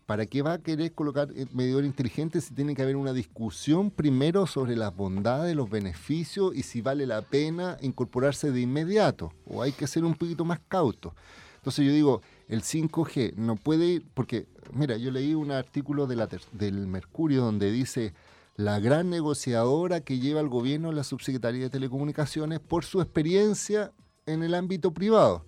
¿Para 0.05 0.27
qué 0.27 0.43
va 0.43 0.53
a 0.53 0.57
querer 0.59 0.93
colocar 0.93 1.29
medidores 1.51 1.87
inteligentes 1.87 2.45
si 2.45 2.53
tiene 2.53 2.75
que 2.75 2.83
haber 2.83 2.95
una 2.95 3.11
discusión 3.11 3.89
primero 3.89 4.45
sobre 4.45 4.75
las 4.75 4.95
bondades, 4.95 5.55
los 5.55 5.69
beneficios 5.69 6.55
y 6.55 6.61
si 6.61 6.81
vale 6.81 7.07
la 7.07 7.23
pena 7.23 7.77
incorporarse 7.81 8.51
de 8.51 8.61
inmediato? 8.61 9.33
¿O 9.47 9.63
hay 9.63 9.71
que 9.71 9.87
ser 9.87 10.05
un 10.05 10.13
poquito 10.13 10.45
más 10.45 10.59
cauto? 10.67 11.15
Entonces 11.55 11.87
yo 11.87 11.91
digo, 11.91 12.21
el 12.47 12.61
5G 12.61 13.33
no 13.37 13.55
puede 13.55 13.87
ir, 13.87 14.05
porque, 14.13 14.45
mira, 14.71 14.97
yo 14.97 15.09
leí 15.09 15.33
un 15.33 15.49
artículo 15.49 16.05
de 16.05 16.15
la, 16.15 16.29
del 16.51 16.85
Mercurio 16.85 17.43
donde 17.43 17.71
dice 17.71 18.13
la 18.55 18.79
gran 18.79 19.09
negociadora 19.09 20.01
que 20.01 20.19
lleva 20.19 20.39
el 20.39 20.49
gobierno 20.49 20.91
la 20.91 21.03
Subsecretaría 21.03 21.63
de 21.63 21.69
Telecomunicaciones 21.71 22.59
por 22.59 22.85
su 22.85 23.01
experiencia 23.01 23.91
en 24.27 24.43
el 24.43 24.53
ámbito 24.53 24.93
privado. 24.93 25.47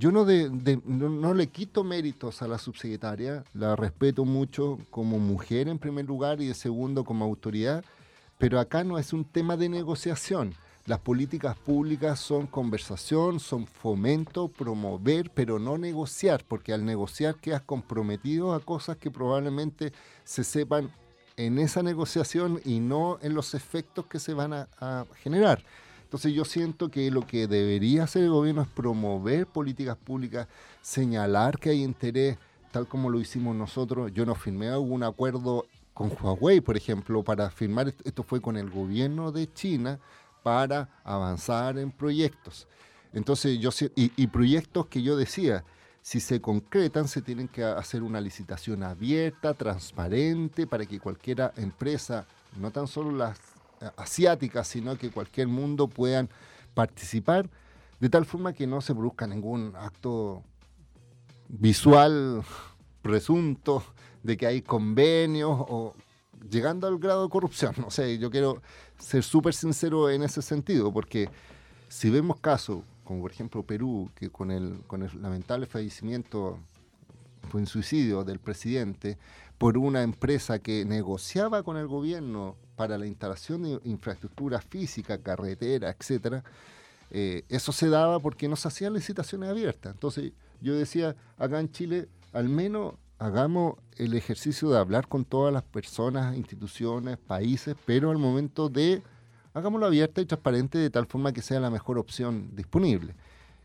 Yo 0.00 0.10
no, 0.10 0.24
le 1.34 1.46
quito 1.48 1.84
méritos 1.84 2.40
a 2.40 2.48
la 2.48 2.56
subsecretaria, 2.56 3.44
la 3.52 3.76
respeto 3.76 4.24
mucho 4.24 4.78
como 4.88 5.18
mujer 5.18 5.68
en 5.68 5.78
primer 5.78 6.06
lugar 6.06 6.40
y 6.40 6.46
de 6.46 6.54
segundo 6.54 7.04
como 7.04 7.26
autoridad, 7.26 7.84
pero 8.38 8.58
acá 8.58 8.82
no 8.82 8.98
es 8.98 9.12
un 9.12 9.26
tema 9.26 9.58
de 9.58 9.68
negociación. 9.68 10.54
Las 10.86 11.00
políticas 11.00 11.54
públicas 11.54 12.18
son 12.18 12.46
conversación, 12.46 13.40
son 13.40 13.66
fomento, 13.66 14.48
promover, 14.48 15.30
pero 15.34 15.58
no 15.58 15.76
negociar, 15.76 16.44
porque 16.48 16.72
al 16.72 16.86
negociar 16.86 17.34
quedas 17.34 17.60
comprometido 17.60 18.54
a 18.54 18.60
cosas 18.60 18.96
que 18.96 19.10
probablemente 19.10 19.92
se 20.24 20.44
sepan 20.44 20.90
en 21.36 21.58
esa 21.58 21.82
negociación 21.82 22.58
y 22.64 22.80
no 22.80 23.18
en 23.20 23.34
los 23.34 23.52
efectos 23.52 24.06
que 24.06 24.18
se 24.18 24.32
van 24.32 24.54
a, 24.54 25.04
generar. 25.22 25.62
Entonces 26.10 26.32
yo 26.32 26.44
siento 26.44 26.88
que 26.88 27.08
lo 27.12 27.24
que 27.24 27.46
debería 27.46 28.02
hacer 28.02 28.24
el 28.24 28.30
gobierno 28.30 28.62
es 28.62 28.68
promover 28.68 29.46
políticas 29.46 29.96
públicas, 29.96 30.48
señalar 30.82 31.56
que 31.56 31.70
hay 31.70 31.84
interés, 31.84 32.36
tal 32.72 32.88
como 32.88 33.10
lo 33.10 33.20
hicimos 33.20 33.54
nosotros. 33.54 34.10
Yo 34.12 34.26
no 34.26 34.34
firmé 34.34 34.70
algún 34.70 35.04
acuerdo 35.04 35.66
con 35.94 36.10
Huawei, 36.20 36.60
por 36.60 36.76
ejemplo, 36.76 37.22
para 37.22 37.48
firmar, 37.48 37.94
esto 38.02 38.24
fue 38.24 38.40
con 38.40 38.56
el 38.56 38.70
gobierno 38.70 39.30
de 39.30 39.52
China 39.52 40.00
para 40.42 40.88
avanzar 41.04 41.78
en 41.78 41.92
proyectos. 41.92 42.66
Entonces 43.12 43.60
yo 43.60 43.70
y 43.94 44.26
proyectos 44.26 44.86
que 44.86 45.02
yo 45.02 45.16
decía, 45.16 45.62
si 46.02 46.18
se 46.18 46.40
concretan, 46.40 47.06
se 47.06 47.22
tienen 47.22 47.46
que 47.46 47.62
hacer 47.62 48.02
una 48.02 48.20
licitación 48.20 48.82
abierta, 48.82 49.54
transparente, 49.54 50.66
para 50.66 50.86
que 50.86 50.98
cualquier 50.98 51.52
empresa, 51.56 52.26
no 52.58 52.72
tan 52.72 52.88
solo 52.88 53.12
las 53.12 53.38
asiáticas, 53.96 54.68
sino 54.68 54.96
que 54.96 55.10
cualquier 55.10 55.48
mundo 55.48 55.88
puedan 55.88 56.28
participar, 56.74 57.48
de 57.98 58.08
tal 58.08 58.24
forma 58.24 58.52
que 58.52 58.66
no 58.66 58.80
se 58.80 58.94
produzca 58.94 59.26
ningún 59.26 59.74
acto 59.76 60.42
visual 61.48 62.42
presunto 63.02 63.82
de 64.22 64.36
que 64.36 64.46
hay 64.46 64.62
convenios 64.62 65.50
o 65.52 65.94
llegando 66.50 66.86
al 66.86 66.98
grado 66.98 67.24
de 67.24 67.30
corrupción. 67.30 67.74
No 67.78 67.90
sé, 67.90 68.18
yo 68.18 68.30
quiero 68.30 68.62
ser 68.98 69.22
súper 69.22 69.54
sincero 69.54 70.10
en 70.10 70.22
ese 70.22 70.42
sentido, 70.42 70.92
porque 70.92 71.28
si 71.88 72.10
vemos 72.10 72.38
casos 72.40 72.82
como 73.10 73.22
por 73.22 73.32
ejemplo 73.32 73.64
Perú, 73.64 74.08
que 74.14 74.30
con 74.30 74.52
el, 74.52 74.84
con 74.86 75.02
el 75.02 75.10
lamentable 75.20 75.66
fallecimiento, 75.66 76.60
fue 77.48 77.60
un 77.60 77.66
suicidio 77.66 78.22
del 78.22 78.38
presidente, 78.38 79.18
por 79.58 79.76
una 79.76 80.04
empresa 80.04 80.60
que 80.60 80.84
negociaba 80.84 81.64
con 81.64 81.76
el 81.76 81.88
gobierno 81.88 82.54
para 82.80 82.96
la 82.96 83.06
instalación 83.06 83.62
de 83.62 83.78
infraestructura 83.84 84.58
física, 84.58 85.18
carretera, 85.18 85.90
etcétera, 85.90 86.42
eh, 87.10 87.44
eso 87.50 87.72
se 87.72 87.90
daba 87.90 88.20
porque 88.20 88.48
no 88.48 88.56
se 88.56 88.68
hacían 88.68 88.94
licitaciones 88.94 89.50
abiertas. 89.50 89.92
Entonces 89.92 90.32
yo 90.62 90.74
decía, 90.74 91.14
acá 91.36 91.60
en 91.60 91.70
Chile, 91.70 92.08
al 92.32 92.48
menos 92.48 92.94
hagamos 93.18 93.74
el 93.98 94.14
ejercicio 94.14 94.70
de 94.70 94.78
hablar 94.78 95.08
con 95.08 95.26
todas 95.26 95.52
las 95.52 95.62
personas, 95.62 96.34
instituciones, 96.38 97.18
países, 97.18 97.76
pero 97.84 98.10
al 98.10 98.16
momento 98.16 98.70
de 98.70 99.02
hagámoslo 99.52 99.84
abierta 99.84 100.22
y 100.22 100.24
transparente 100.24 100.78
de 100.78 100.88
tal 100.88 101.04
forma 101.04 101.34
que 101.34 101.42
sea 101.42 101.60
la 101.60 101.68
mejor 101.68 101.98
opción 101.98 102.48
disponible, 102.56 103.14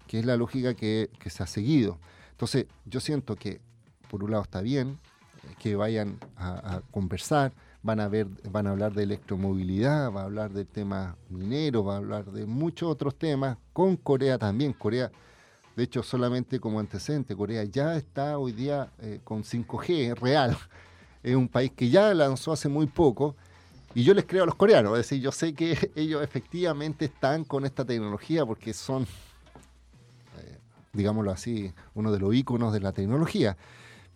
que 0.07 0.19
es 0.19 0.25
la 0.25 0.35
lógica 0.35 0.73
que, 0.73 1.09
se 1.25 1.41
ha 1.41 1.47
seguido. 1.47 1.99
Entonces, 2.31 2.65
yo 2.83 2.99
siento 2.99 3.37
que, 3.37 3.61
por 4.09 4.25
un 4.25 4.31
lado, 4.31 4.43
está 4.43 4.59
bien 4.59 4.99
eh, 5.43 5.55
que 5.57 5.77
vayan 5.77 6.17
a, 6.35 6.81
conversar, 6.91 7.53
van 7.85 7.99
a, 7.99 8.07
ver, 8.07 8.25
van 8.49 8.65
a 8.65 8.71
hablar 8.71 8.95
de 8.95 9.03
electromovilidad, 9.03 10.11
va 10.11 10.21
a 10.21 10.23
hablar 10.23 10.51
del 10.51 10.65
tema 10.65 11.15
minero, 11.29 11.83
va 11.83 11.93
a 11.93 11.97
hablar 11.97 12.25
de 12.31 12.47
muchos 12.47 12.89
otros 12.89 13.15
temas, 13.15 13.59
con 13.73 13.95
Corea 13.95 14.39
también. 14.39 14.73
Corea, 14.73 15.11
de 15.75 15.83
hecho, 15.83 16.01
solamente 16.01 16.59
como 16.59 16.79
antecedente, 16.79 17.35
Corea 17.35 17.63
ya 17.63 17.95
está 17.95 18.39
hoy 18.39 18.53
día 18.53 18.91
eh, 18.99 19.19
con 19.23 19.43
5G 19.43 20.15
real. 20.15 20.57
Es 21.21 21.35
un 21.35 21.47
país 21.47 21.71
que 21.75 21.87
ya 21.87 22.11
lanzó 22.15 22.51
hace 22.51 22.69
muy 22.69 22.87
poco 22.87 23.35
y 23.93 24.03
yo 24.03 24.15
les 24.15 24.25
creo 24.25 24.41
a 24.41 24.45
los 24.47 24.55
coreanos, 24.55 24.93
es 24.93 25.07
decir, 25.07 25.21
yo 25.21 25.31
sé 25.31 25.53
que 25.53 25.91
ellos 25.95 26.23
efectivamente 26.23 27.05
están 27.05 27.43
con 27.43 27.65
esta 27.65 27.85
tecnología 27.85 28.47
porque 28.47 28.73
son, 28.73 29.03
eh, 30.39 30.57
digámoslo 30.91 31.29
así, 31.29 31.71
uno 31.93 32.11
de 32.11 32.17
los 32.17 32.33
íconos 32.33 32.73
de 32.73 32.79
la 32.79 32.93
tecnología. 32.93 33.55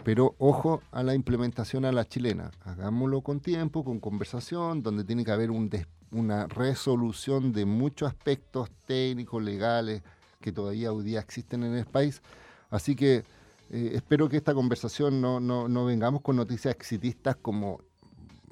Pero 0.03 0.35
ojo 0.37 0.81
a 0.91 1.03
la 1.03 1.13
implementación 1.13 1.85
a 1.85 1.91
la 1.91 2.05
chilena. 2.05 2.51
Hagámoslo 2.63 3.21
con 3.21 3.39
tiempo, 3.39 3.83
con 3.83 3.99
conversación, 3.99 4.81
donde 4.81 5.03
tiene 5.03 5.25
que 5.25 5.31
haber 5.31 5.51
una 5.51 6.47
resolución 6.47 7.51
de 7.51 7.65
muchos 7.65 8.07
aspectos 8.07 8.69
técnicos, 8.85 9.43
legales, 9.43 10.01
que 10.41 10.51
todavía 10.51 10.93
hoy 10.93 11.03
día 11.03 11.19
existen 11.19 11.63
en 11.63 11.75
el 11.75 11.85
país. 11.85 12.21
Así 12.69 12.95
que 12.95 13.23
eh, 13.71 13.91
espero 13.93 14.29
que 14.29 14.37
esta 14.37 14.53
conversación 14.53 15.21
no, 15.21 15.39
no, 15.39 15.67
no 15.67 15.85
vengamos 15.85 16.21
con 16.21 16.35
noticias 16.37 16.73
exitistas 16.73 17.35
como 17.35 17.81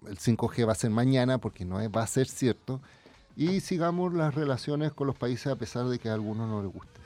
el 0.07 0.17
5G 0.17 0.67
va 0.67 0.73
a 0.73 0.75
ser 0.75 0.91
mañana 0.91 1.37
porque 1.37 1.65
no 1.65 1.77
va 1.91 2.03
a 2.03 2.07
ser 2.07 2.27
cierto, 2.27 2.81
y 3.35 3.59
sigamos 3.59 4.13
las 4.13 4.33
relaciones 4.33 4.93
con 4.93 5.07
los 5.07 5.15
países 5.15 5.47
a 5.47 5.55
pesar 5.55 5.85
de 5.85 5.99
que 5.99 6.09
a 6.09 6.13
algunos 6.13 6.49
no 6.49 6.63
les 6.63 6.71
guste. 6.71 6.96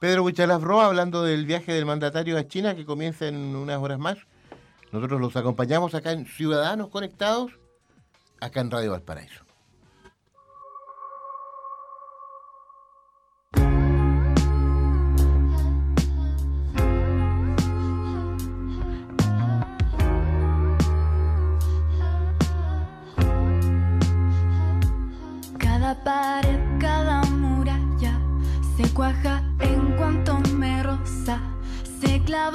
Pedro 0.00 0.22
Buchalafro, 0.22 0.80
hablando 0.80 1.22
del 1.22 1.44
viaje 1.44 1.74
del 1.74 1.84
mandatario 1.84 2.38
a 2.38 2.48
China 2.48 2.74
que 2.74 2.86
comienza 2.86 3.28
en 3.28 3.54
unas 3.54 3.78
horas 3.80 3.98
más. 3.98 4.16
Nosotros 4.92 5.20
los 5.20 5.36
acompañamos 5.36 5.94
acá 5.94 6.12
en 6.12 6.24
Ciudadanos 6.24 6.88
Conectados, 6.88 7.52
acá 8.40 8.62
en 8.62 8.70
Radio 8.70 8.92
Valparaíso. 8.92 9.49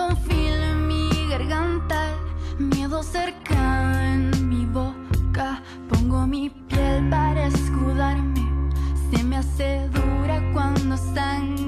un 0.04 0.18
filo 0.18 0.64
en 0.64 0.88
mi 0.88 1.10
garganta, 1.30 2.16
miedo 2.60 3.02
cerca 3.02 4.14
en 4.14 4.50
mi 4.50 4.66
boca. 4.66 5.62
Pongo 5.90 6.28
mi 6.28 6.50
piel 6.50 7.10
para 7.10 7.48
escudarme, 7.48 8.72
se 9.10 9.24
me 9.24 9.38
hace 9.38 9.90
dura 9.90 10.42
cuando 10.54 10.98
sangra. 10.98 11.65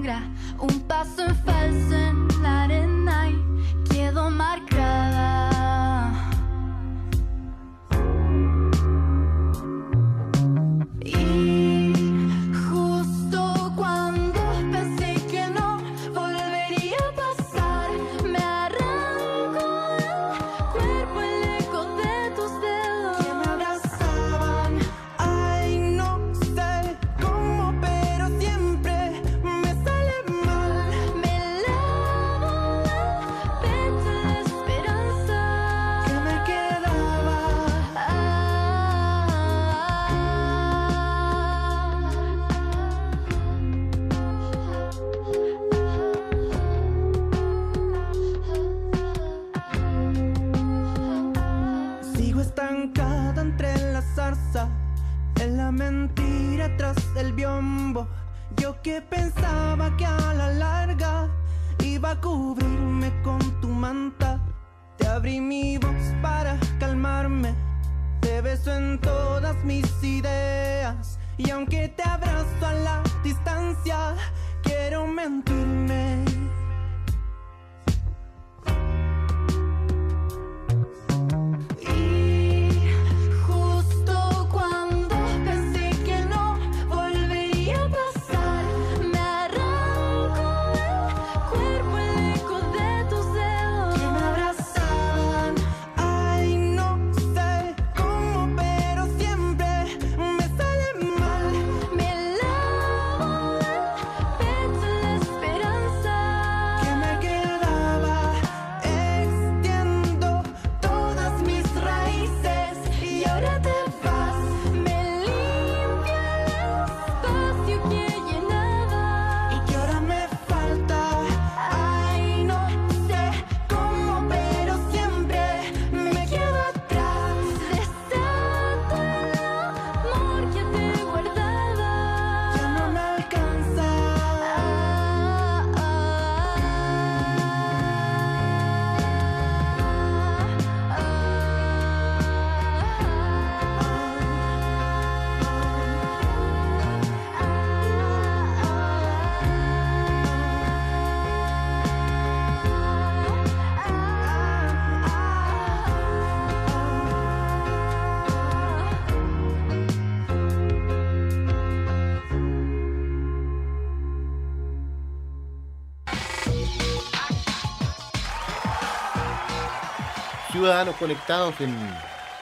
Ciudadanos 170.68 170.98
conectados 170.98 171.62
en 171.62 171.74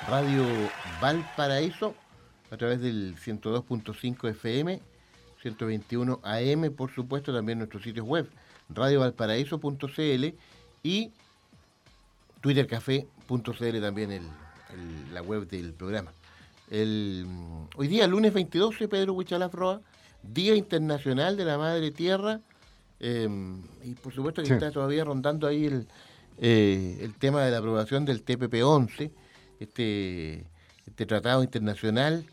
Radio 0.09 0.43
Valparaíso 0.99 1.93
a 2.49 2.57
través 2.57 2.81
del 2.81 3.15
102.5 3.23 4.29
FM, 4.31 4.81
121 5.43 6.21
AM, 6.23 6.71
por 6.75 6.89
supuesto, 6.91 7.31
también 7.31 7.59
nuestros 7.59 7.83
sitios 7.83 8.03
web, 8.03 8.27
radiovalparaíso.cl 8.69 10.25
y 10.81 11.11
twittercafé.cl 12.41 13.79
también 13.79 14.11
el, 14.11 14.23
el- 14.23 15.13
la 15.13 15.21
web 15.21 15.47
del 15.47 15.73
programa. 15.73 16.11
El, 16.71 17.27
hoy 17.75 17.87
día, 17.87 18.07
lunes 18.07 18.33
22, 18.33 18.75
Pedro 18.89 19.13
Huichalaf 19.13 19.53
Roa, 19.53 19.81
Día 20.23 20.55
Internacional 20.55 21.37
de 21.37 21.45
la 21.45 21.59
Madre 21.59 21.91
Tierra, 21.91 22.39
eh, 22.99 23.29
y 23.83 23.93
por 23.93 24.15
supuesto 24.15 24.41
que 24.41 24.47
Sí. 24.47 24.53
está 24.55 24.71
todavía 24.71 25.03
rondando 25.03 25.45
ahí 25.45 25.65
el, 25.65 25.87
eh, 26.39 26.99
el 27.01 27.13
tema 27.15 27.43
de 27.43 27.51
la 27.51 27.59
aprobación 27.59 28.05
del 28.05 28.23
TPP-11, 28.23 29.11
este, 29.59 30.45
este 30.85 31.05
tratado 31.05 31.43
internacional 31.43 32.25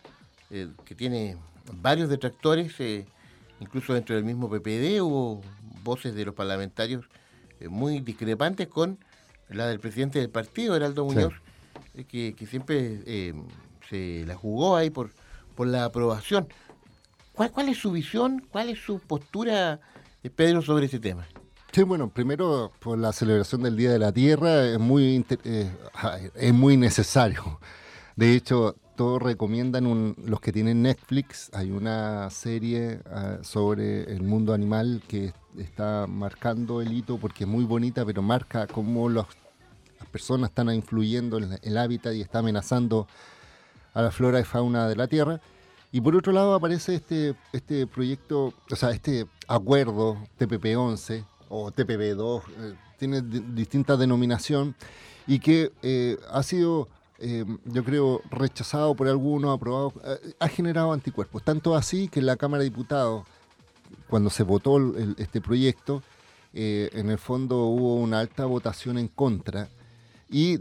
eh, 0.51 0.69
que 0.85 0.95
tiene 0.95 1.37
varios 1.81 2.09
detractores, 2.09 2.79
eh, 2.81 3.07
incluso 3.61 3.95
dentro 3.95 4.15
del 4.15 4.25
mismo 4.25 4.49
PPD 4.49 5.01
hubo 5.01 5.41
voces 5.83 6.15
de 6.15 6.25
los 6.25 6.35
parlamentarios 6.35 7.05
eh, 7.61 7.69
muy 7.69 8.01
discrepantes 8.01 8.69
con 8.69 8.99
la 9.49 9.67
del 9.67 9.81
presidente 9.81 10.19
del 10.19 10.31
partido, 10.31 10.75
Heraldo. 10.77 11.05
Muñoz, 11.05 11.35
que, 12.09 12.35
que 12.35 12.47
siempre 12.47 13.03
eh, 13.07 13.35
se 13.89 14.25
la 14.27 14.35
jugó 14.35 14.77
ahí 14.77 14.91
por, 14.91 15.11
por 15.55 15.67
la 15.67 15.85
aprobación. 15.85 16.49
¿Cuál, 17.33 17.51
¿Cuál 17.51 17.69
es 17.69 17.79
su 17.79 17.93
visión, 17.93 18.47
cuál 18.51 18.71
es 18.71 18.79
su 18.79 18.99
postura, 18.99 19.81
Pedro, 20.37 20.63
sobre 20.63 20.87
ese 20.87 20.99
tema? 20.99 21.27
Sí, 21.73 21.83
bueno, 21.85 22.11
primero 22.11 22.71
por 22.81 22.99
la 22.99 23.13
celebración 23.13 23.63
del 23.63 23.77
Día 23.77 23.91
de 23.93 23.99
la 23.99 24.13
Tierra 24.13 24.67
es 24.67 24.79
muy, 24.79 25.25
eh, 25.45 25.71
es 26.35 26.53
muy 26.53 26.77
necesario. 26.77 27.59
De 28.15 28.35
hecho, 28.35 28.77
todos 28.95 29.23
recomiendan, 29.23 29.87
un- 29.87 30.15
los 30.27 30.41
que 30.41 30.53
tienen 30.53 30.83
Netflix, 30.83 31.49
hay 31.55 31.71
una 31.71 32.29
serie 32.29 33.01
ah, 33.11 33.39
sobre 33.41 34.03
el 34.13 34.23
mundo 34.23 34.53
animal 34.53 35.03
que 35.09 35.33
está 35.57 36.07
marcando 36.07 36.83
el 36.83 36.93
hito 36.93 37.17
porque 37.17 37.45
es 37.45 37.49
muy 37.51 37.65
bonita, 37.65 38.05
pero 38.05 38.21
marca 38.21 38.67
cómo 38.67 39.09
las 39.09 39.27
personas 40.11 40.51
están 40.51 40.71
influyendo 40.75 41.39
en 41.39 41.59
el 41.63 41.79
hábitat 41.79 42.13
y 42.13 42.21
está 42.21 42.41
amenazando 42.41 43.07
a 43.95 44.03
la 44.03 44.11
flora 44.11 44.41
y 44.41 44.45
fauna 44.45 44.89
de 44.89 44.97
la 44.97 45.07
Tierra. 45.09 45.41
Y 45.91 46.01
por 46.03 46.17
otro 46.17 46.33
lado 46.33 46.55
aparece 46.55 46.95
este, 46.95 47.35
este 47.53 47.87
proyecto, 47.87 48.53
o 48.71 48.77
sea, 48.77 48.91
este 48.91 49.27
acuerdo 49.49 50.19
TPP-11 50.39 51.25
o 51.55 51.71
TPP-2, 51.71 52.43
eh, 52.49 52.75
tiene 52.99 53.21
di- 53.21 53.41
distinta 53.55 53.97
denominación 53.99 54.75
y 55.27 55.39
que 55.39 55.71
eh, 55.83 56.17
ha 56.31 56.43
sido, 56.43 56.89
eh, 57.19 57.45
yo 57.67 57.85
creo, 57.85 58.23
rechazado 58.31 58.95
por 58.95 59.07
algunos, 59.07 59.55
aprobado, 59.55 59.93
ha 60.41 60.49
generado 60.49 60.93
anticuerpos. 60.93 61.43
Tanto 61.43 61.75
así 61.77 62.09
que 62.09 62.21
en 62.21 62.27
la 62.27 62.37
Cámara 62.37 62.63
de 62.63 62.71
Diputados, 62.71 63.25
cuando 64.09 64.31
se 64.31 64.43
votó 64.45 64.79
este 65.19 65.43
proyecto, 65.43 66.03
en 66.55 67.11
el 67.11 67.19
fondo 67.19 67.65
hubo 67.67 67.97
una 67.97 68.21
alta 68.21 68.45
votación 68.47 68.99
en 68.99 69.09
contra 69.09 69.69
y 70.31 70.57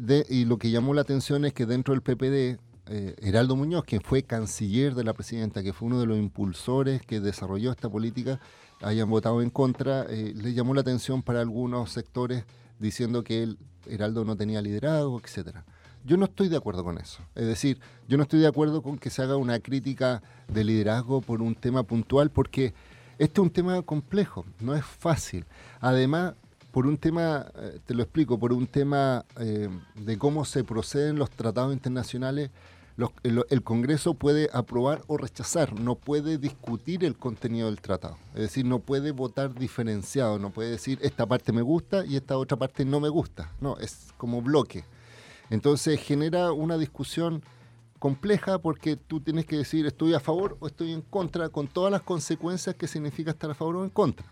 lo 0.46 0.58
que 0.58 0.72
llamó 0.72 0.94
la 0.94 1.02
atención 1.02 1.46
es 1.46 1.54
que 1.54 1.66
dentro 1.66 1.94
del 1.94 2.02
PPD, 2.02 2.60
eh, 2.88 3.16
Heraldo 3.22 3.56
Muñoz, 3.56 3.84
quien 3.86 4.02
fue 4.02 4.24
canciller 4.24 4.96
de 4.96 5.04
la 5.04 5.14
presidenta, 5.14 5.64
que 5.64 5.74
fue 5.74 5.88
uno 5.88 6.00
de 6.00 6.06
los 6.06 6.18
impulsores 6.18 7.02
que 7.02 7.20
desarrolló 7.20 7.72
esta 7.72 7.90
política, 7.90 8.40
hayan 8.82 9.10
votado 9.10 9.42
en 9.42 9.50
contra, 9.50 10.06
eh, 10.10 10.34
le 10.36 10.54
llamó 10.54 10.74
la 10.74 10.82
atención 10.82 11.22
para 11.22 11.42
algunos 11.42 11.92
sectores 11.92 12.46
diciendo 12.80 13.24
que 13.24 13.44
el 13.44 13.58
Heraldo 13.86 14.26
no 14.26 14.36
tenía 14.36 14.62
liderazgo, 14.62 15.20
etcétera. 15.24 15.64
Yo 16.04 16.18
no 16.18 16.26
estoy 16.26 16.50
de 16.50 16.58
acuerdo 16.58 16.84
con 16.84 16.98
eso. 16.98 17.22
Es 17.36 17.46
decir, 17.46 17.80
yo 18.08 18.18
no 18.18 18.24
estoy 18.24 18.40
de 18.40 18.48
acuerdo 18.48 18.82
con 18.82 18.98
que 18.98 19.12
se 19.12 19.22
haga 19.22 19.36
una 19.38 19.60
crítica 19.60 20.24
de 20.48 20.64
liderazgo 20.64 21.22
por 21.22 21.44
un 21.44 21.54
tema 21.54 21.84
puntual, 21.84 22.32
porque 22.32 22.74
este 23.20 23.40
es 23.40 23.44
un 23.44 23.52
tema 23.52 23.82
complejo, 23.84 24.46
no 24.60 24.74
es 24.74 24.84
fácil. 24.84 25.46
Además, 25.80 26.34
por 26.72 26.88
un 26.88 26.98
tema, 26.98 27.48
eh, 27.56 27.80
te 27.86 27.94
lo 27.94 28.04
explico, 28.04 28.40
por 28.40 28.54
un 28.54 28.68
tema 28.68 29.26
eh, 29.40 29.70
de 29.96 30.18
cómo 30.18 30.46
se 30.46 30.64
proceden 30.64 31.18
los 31.18 31.30
tratados 31.30 31.74
internacionales, 31.74 32.50
el, 33.24 33.44
el, 33.50 33.64
Congreso 33.64 34.14
puede 34.14 34.50
aprobar 34.54 35.02
o 35.08 35.18
rechazar, 35.18 35.80
no 35.80 35.96
puede 35.96 36.38
discutir 36.38 37.04
el 37.04 37.18
contenido 37.18 37.68
del 37.68 37.82
tratado. 37.82 38.18
Es 38.34 38.42
decir, 38.42 38.66
no 38.66 38.80
puede 38.80 39.12
votar 39.12 39.54
diferenciado, 39.56 40.38
no 40.38 40.52
puede 40.52 40.72
decir 40.72 41.00
esta 41.02 41.26
parte 41.26 41.52
me 41.52 41.62
gusta 41.62 42.06
y 42.06 42.16
esta 42.16 42.38
otra 42.38 42.58
parte 42.58 42.86
no 42.86 43.00
me 43.00 43.10
gusta. 43.10 43.52
No, 43.60 43.78
es 43.78 44.10
como 44.18 44.42
bloque. 44.42 44.84
Entonces 45.50 46.00
genera 46.00 46.52
una 46.52 46.78
discusión 46.78 47.42
compleja 47.98 48.60
porque 48.60 48.96
tú 48.96 49.20
tienes 49.20 49.46
que 49.46 49.58
decir 49.58 49.86
estoy 49.86 50.14
a 50.14 50.20
favor 50.20 50.58
o 50.60 50.68
estoy 50.68 50.92
en 50.92 51.02
contra 51.02 51.50
con 51.50 51.68
todas 51.68 51.92
las 51.92 52.02
consecuencias 52.02 52.76
que 52.76 52.88
significa 52.88 53.32
estar 53.32 53.50
a 53.50 53.56
favor 53.56 53.78
o 53.78 53.84
en 53.84 53.90
contra. 53.90 54.26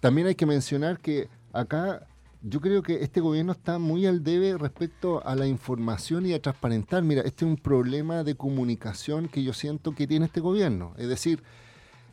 También 0.00 0.28
hay 0.28 0.34
que 0.34 0.46
mencionar 0.46 0.98
que 1.00 1.28
acá 1.52 2.06
yo 2.42 2.60
creo 2.60 2.82
que 2.82 3.02
este 3.02 3.20
gobierno 3.20 3.52
está 3.52 3.78
muy 3.78 4.06
al 4.06 4.22
debe 4.22 4.56
respecto 4.56 5.26
a 5.26 5.34
la 5.34 5.46
información 5.46 6.24
y 6.26 6.34
a 6.34 6.40
transparentar. 6.40 7.02
Mira, 7.02 7.22
este 7.22 7.44
es 7.44 7.50
un 7.50 7.56
problema 7.56 8.22
de 8.22 8.36
comunicación 8.36 9.28
que 9.28 9.42
yo 9.42 9.52
siento 9.52 9.94
que 9.94 10.06
tiene 10.06 10.26
este 10.26 10.40
gobierno. 10.40 10.94
Es 10.98 11.08
decir, 11.08 11.42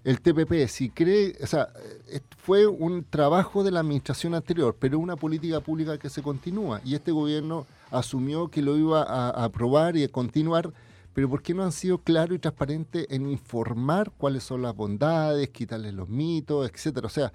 el 0.03 0.21
TPP, 0.21 0.67
si 0.67 0.89
cree, 0.89 1.35
o 1.41 1.47
sea, 1.47 1.69
eh, 2.09 2.21
fue 2.37 2.67
un 2.67 3.03
trabajo 3.03 3.63
de 3.63 3.71
la 3.71 3.79
administración 3.81 4.33
anterior, 4.35 4.75
pero 4.79 4.99
una 4.99 5.15
política 5.15 5.59
pública 5.61 5.97
que 5.97 6.09
se 6.09 6.21
continúa. 6.21 6.81
Y 6.83 6.95
este 6.95 7.11
gobierno 7.11 7.65
asumió 7.91 8.49
que 8.49 8.61
lo 8.61 8.77
iba 8.77 9.03
a 9.03 9.43
aprobar 9.43 9.95
y 9.95 10.03
a 10.03 10.09
continuar, 10.09 10.71
pero 11.13 11.29
¿por 11.29 11.41
qué 11.41 11.53
no 11.53 11.63
han 11.63 11.71
sido 11.71 11.99
claros 11.99 12.35
y 12.35 12.39
transparentes 12.39 13.07
en 13.09 13.29
informar 13.29 14.11
cuáles 14.17 14.43
son 14.43 14.61
las 14.61 14.75
bondades, 14.75 15.49
quitarles 15.49 15.93
los 15.93 16.09
mitos, 16.09 16.69
etcétera? 16.69 17.07
O 17.07 17.09
sea, 17.09 17.31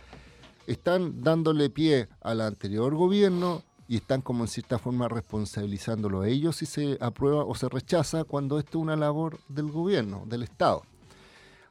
están 0.72 1.22
dándole 1.22 1.68
pie 1.70 2.08
al 2.20 2.40
anterior 2.40 2.94
gobierno 2.94 3.62
y 3.88 3.96
están 3.96 4.20
como 4.20 4.44
en 4.44 4.48
cierta 4.48 4.78
forma 4.78 5.08
responsabilizándolo 5.08 6.20
a 6.20 6.28
ellos 6.28 6.56
si 6.56 6.66
se 6.66 6.96
aprueba 7.00 7.44
o 7.44 7.56
se 7.56 7.68
rechaza 7.68 8.22
cuando 8.22 8.58
esto 8.58 8.78
es 8.78 8.82
una 8.82 8.94
labor 8.94 9.40
del 9.48 9.70
gobierno, 9.70 10.22
del 10.26 10.44
Estado. 10.44 10.82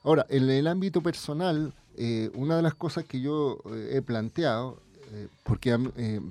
Ahora, 0.03 0.25
en 0.29 0.49
el 0.49 0.67
ámbito 0.67 1.01
personal, 1.01 1.73
eh, 1.95 2.29
una 2.35 2.57
de 2.57 2.61
las 2.61 2.75
cosas 2.75 3.05
que 3.05 3.21
yo 3.21 3.59
eh, 3.71 3.91
he 3.93 4.01
planteado, 4.01 4.81
eh, 5.11 5.27
porque, 5.43 6.21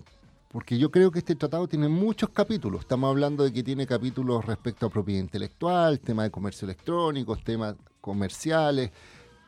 porque 0.51 0.79
yo 0.79 0.91
creo 0.91 1.11
que 1.11 1.21
este 1.21 1.37
tratado 1.37 1.69
tiene 1.69 1.89
muchos 1.89 2.29
capítulos, 2.31 2.81
estamos 2.81 3.09
hablando 3.09 3.45
de 3.45 3.53
que 3.53 3.63
tiene 3.63 3.87
capítulos 3.87 4.45
respecto 4.45 4.87
a 4.87 4.91
propiedad 4.91 5.21
intelectual, 5.21 6.01
tema 6.01 6.25
de 6.25 6.31
comercio 6.31 6.67
electrónico, 6.67 7.35
temas 7.37 7.77
comerciales, 8.03 8.91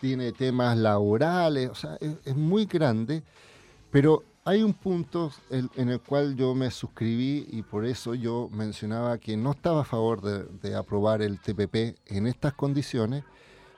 tiene 0.00 0.32
temas 0.32 0.76
laborales, 0.76 1.70
o 1.70 1.74
sea, 1.74 1.98
es, 2.00 2.34
muy 2.34 2.64
grande, 2.64 3.22
pero 3.90 4.24
hay 4.44 4.62
un 4.62 4.72
punto 4.72 5.30
en, 5.50 5.88
el 5.88 6.00
cual 6.00 6.34
yo 6.34 6.54
me 6.54 6.70
suscribí 6.70 7.46
y 7.50 7.62
por 7.62 7.84
eso 7.84 8.14
yo 8.14 8.48
mencionaba 8.50 9.18
que 9.18 9.36
no 9.36 9.52
estaba 9.52 9.82
a 9.82 9.84
favor 9.84 10.22
de, 10.22 10.74
aprobar 10.74 11.22
el 11.22 11.38
TPP 11.38 11.98
en 12.06 12.26
estas 12.26 12.54
condiciones, 12.54 13.24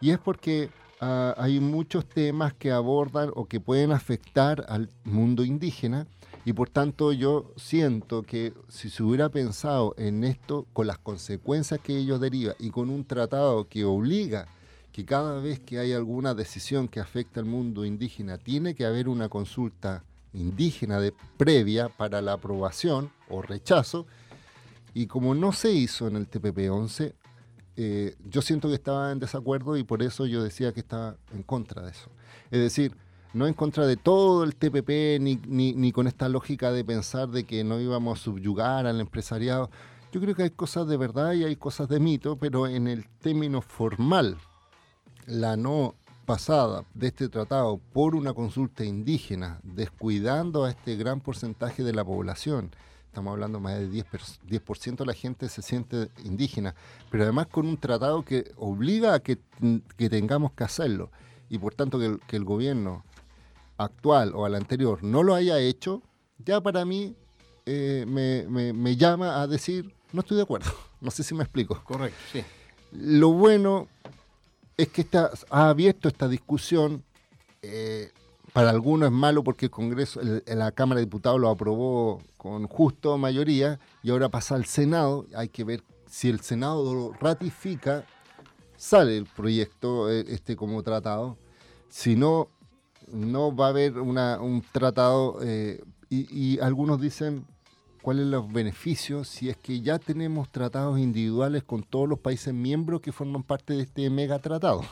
y 0.01 0.11
es 0.11 0.19
porque 0.19 0.71
ah, 1.01 1.35
hay 1.37 1.61
muchos 1.61 2.07
temas 2.07 2.55
que 2.55 2.71
abordan 2.71 3.31
o 3.35 3.47
que 3.47 3.61
pueden 3.61 3.93
afectar 3.93 4.65
al 4.69 4.89
mundo 5.05 5.45
indígena, 5.45 6.07
y 6.45 6.53
por 6.53 6.69
tanto 6.69 7.13
yo 7.13 7.53
siento 7.57 8.23
que 8.23 8.53
si 8.69 8.91
se 8.91 9.03
hubiera 9.03 9.29
pensado 9.29 9.95
en 9.97 10.25
esto 10.25 10.67
con 10.73 10.87
las 10.87 10.99
consecuencias 10.99 11.81
que 11.81 11.97
ello 11.97 12.19
deriva 12.19 12.55
y 12.59 12.71
con 12.71 12.91
un 12.91 13.05
tratado 13.05 13.69
que 13.69 13.85
obliga 13.85 14.49
que 14.93 15.07
cada 15.07 15.41
vez 15.41 15.59
que 15.59 15.79
hay 15.79 15.93
alguna 15.93 16.35
decisión 16.35 16.87
que 16.87 17.01
afecta 17.01 17.41
al 17.41 17.47
mundo 17.47 17.85
indígena, 17.85 18.37
tiene 18.37 18.75
que 18.75 18.85
haber 18.85 19.09
una 19.09 19.29
consulta 19.29 20.05
indígena 20.35 21.01
de 21.01 21.15
previa 21.39 21.89
para 21.89 22.21
la 22.21 22.35
aprobación 22.35 23.11
o 23.29 23.41
rechazo. 23.41 24.07
Y 24.93 25.07
como 25.07 25.35
no 25.35 25.53
se 25.53 25.73
hizo 25.73 26.07
en 26.09 26.17
el 26.17 26.31
TPP-11, 26.31 27.15
eh, 27.77 28.17
yo 28.29 28.43
siento 28.43 28.69
que 28.69 28.75
estaba 28.75 29.13
en 29.13 29.19
desacuerdo 29.19 29.79
y 29.79 29.85
por 29.85 30.03
eso 30.03 30.27
yo 30.27 30.43
decía 30.43 30.73
que 30.73 30.81
estaba 30.81 31.17
en 31.33 31.43
contra 31.43 31.83
de 31.83 31.91
eso. 31.91 32.11
Es 32.51 32.61
decir, 32.61 32.95
no 33.33 33.47
en 33.47 33.55
contra 33.55 33.87
de 33.87 33.97
todo 33.97 34.45
el 34.45 34.57
TPP 34.57 35.19
ni, 35.21 35.41
ni, 35.47 35.73
ni 35.73 35.91
con 35.91 36.07
esta 36.07 36.29
lógica 36.29 36.71
de 36.71 36.85
pensar 36.85 37.31
de 37.31 37.45
que 37.45 37.65
no 37.65 37.81
íbamos 37.81 38.21
a 38.21 38.23
subyugar 38.23 38.87
al 38.87 39.01
empresariado. 39.01 39.71
Yo 40.13 40.21
creo 40.21 40.35
que 40.35 40.43
hay 40.43 40.51
cosas 40.51 40.87
de 40.87 40.99
verdad 40.99 41.33
y 41.33 41.45
hay 41.45 41.57
cosas 41.57 41.89
de 41.89 41.99
mito, 41.99 42.37
pero 42.37 42.67
en 42.67 42.87
el 42.89 43.09
término 43.21 43.63
formal 43.63 44.37
la 45.27 45.57
no 45.57 45.95
pasada 46.27 46.85
de 46.95 47.09
este 47.09 47.29
tratado 47.29 47.81
por 47.93 48.15
una 48.15 48.33
consulta 48.33 48.85
indígena, 48.85 49.61
descuidando 49.63 50.65
a 50.65 50.71
este 50.71 50.97
gran 50.97 51.21
porcentaje 51.21 51.83
de 51.83 51.93
la 51.93 52.05
población, 52.05 52.71
estamos 53.07 53.33
hablando 53.33 53.61
más 53.61 53.79
de 53.79 53.91
10%, 53.91 54.39
10 54.45 54.97
de 54.97 55.07
la 55.07 55.15
gente 55.15 55.49
se 55.49 55.63
siente 55.63 56.09
indígena, 56.25 56.75
pero 57.11 57.25
además 57.25 57.49
con 57.49 57.67
un 57.67 57.77
tratado 57.77 58.25
que 58.25 58.53
obliga 58.57 59.15
a 59.15 59.21
que, 59.21 59.39
tengamos 59.97 60.53
que 60.53 60.65
hacerlo, 60.65 61.11
y 61.51 61.59
por 61.59 61.75
tanto 61.75 61.99
que 61.99 62.07
el, 62.07 62.21
que 62.21 62.37
el, 62.37 62.45
gobierno 62.45 63.05
actual 63.77 64.33
o 64.35 64.47
al 64.47 64.55
anterior 64.55 65.03
no 65.03 65.23
lo 65.23 65.35
haya 65.35 65.59
hecho, 65.59 66.03
ya 66.39 66.61
para 66.61 66.85
mí 66.85 67.15
eh, 67.67 68.05
me, 68.09 68.47
me, 68.49 68.73
me 68.73 68.97
llama 68.97 69.43
a 69.43 69.47
decir, 69.47 69.95
no 70.13 70.21
estoy 70.21 70.37
de 70.37 70.45
acuerdo, 70.45 70.71
no 71.01 71.11
sé 71.11 71.23
si 71.23 71.35
me 71.35 71.43
explico. 71.43 71.83
Correcto, 71.85 72.19
sí. 72.33 72.43
Lo 72.93 73.33
bueno 73.33 73.89
es 74.77 74.89
que 74.89 75.07
ha 75.51 75.69
abierto 75.69 76.09
esta 76.09 76.29
discusión. 76.29 77.03
Eh, 77.63 78.11
para 78.53 78.71
algunos 78.71 79.07
es 79.07 79.13
malo 79.13 79.43
porque 79.43 79.67
el 79.67 79.71
Congreso, 79.71 80.21
la 80.47 80.73
Cámara 80.73 80.99
de 80.99 81.07
Diputados 81.07 81.41
lo 81.41 81.49
aprobó 81.49 82.21
con 82.37 82.67
justo 82.67 83.17
mayoría 83.17 83.81
y 84.03 84.11
ahora 84.11 84.29
pasa 84.29 84.57
al 84.57 84.67
Senado. 84.67 85.27
Hay 85.35 85.49
que 85.49 85.65
ver 85.65 85.83
si 86.07 86.29
el 86.29 86.41
Senado 86.41 86.93
lo 86.93 87.13
ratifica, 87.15 88.05
sale 88.77 89.17
el 89.17 89.25
proyecto 89.25 90.11
eh, 90.11 90.25
este 90.29 90.55
como 90.57 90.83
tratado. 90.83 91.39
Si 91.89 92.15
no, 92.15 92.49
no 93.11 93.55
va 93.55 93.67
a 93.67 93.71
haber 93.71 93.99
un 93.99 94.63
tratado 94.73 95.39
eh, 95.43 95.83
y 96.11 96.61
algunos 96.61 97.01
dicen 97.01 97.47
cuáles 98.03 98.25
son 98.25 98.33
los 98.33 98.53
beneficios 98.53 99.29
si 99.29 99.49
es 99.49 99.57
que 99.57 99.81
ya 99.81 99.99
tenemos 99.99 100.51
tratados 100.51 100.99
individuales 100.99 101.63
con 101.63 101.83
todos 101.83 102.09
los 102.09 102.19
países 102.19 102.53
miembros 102.53 103.01
que 103.01 103.13
forman 103.13 103.43
parte 103.43 103.75
de 103.75 103.83
este 103.85 104.11
mega 104.11 104.39
tratado. 104.41 104.85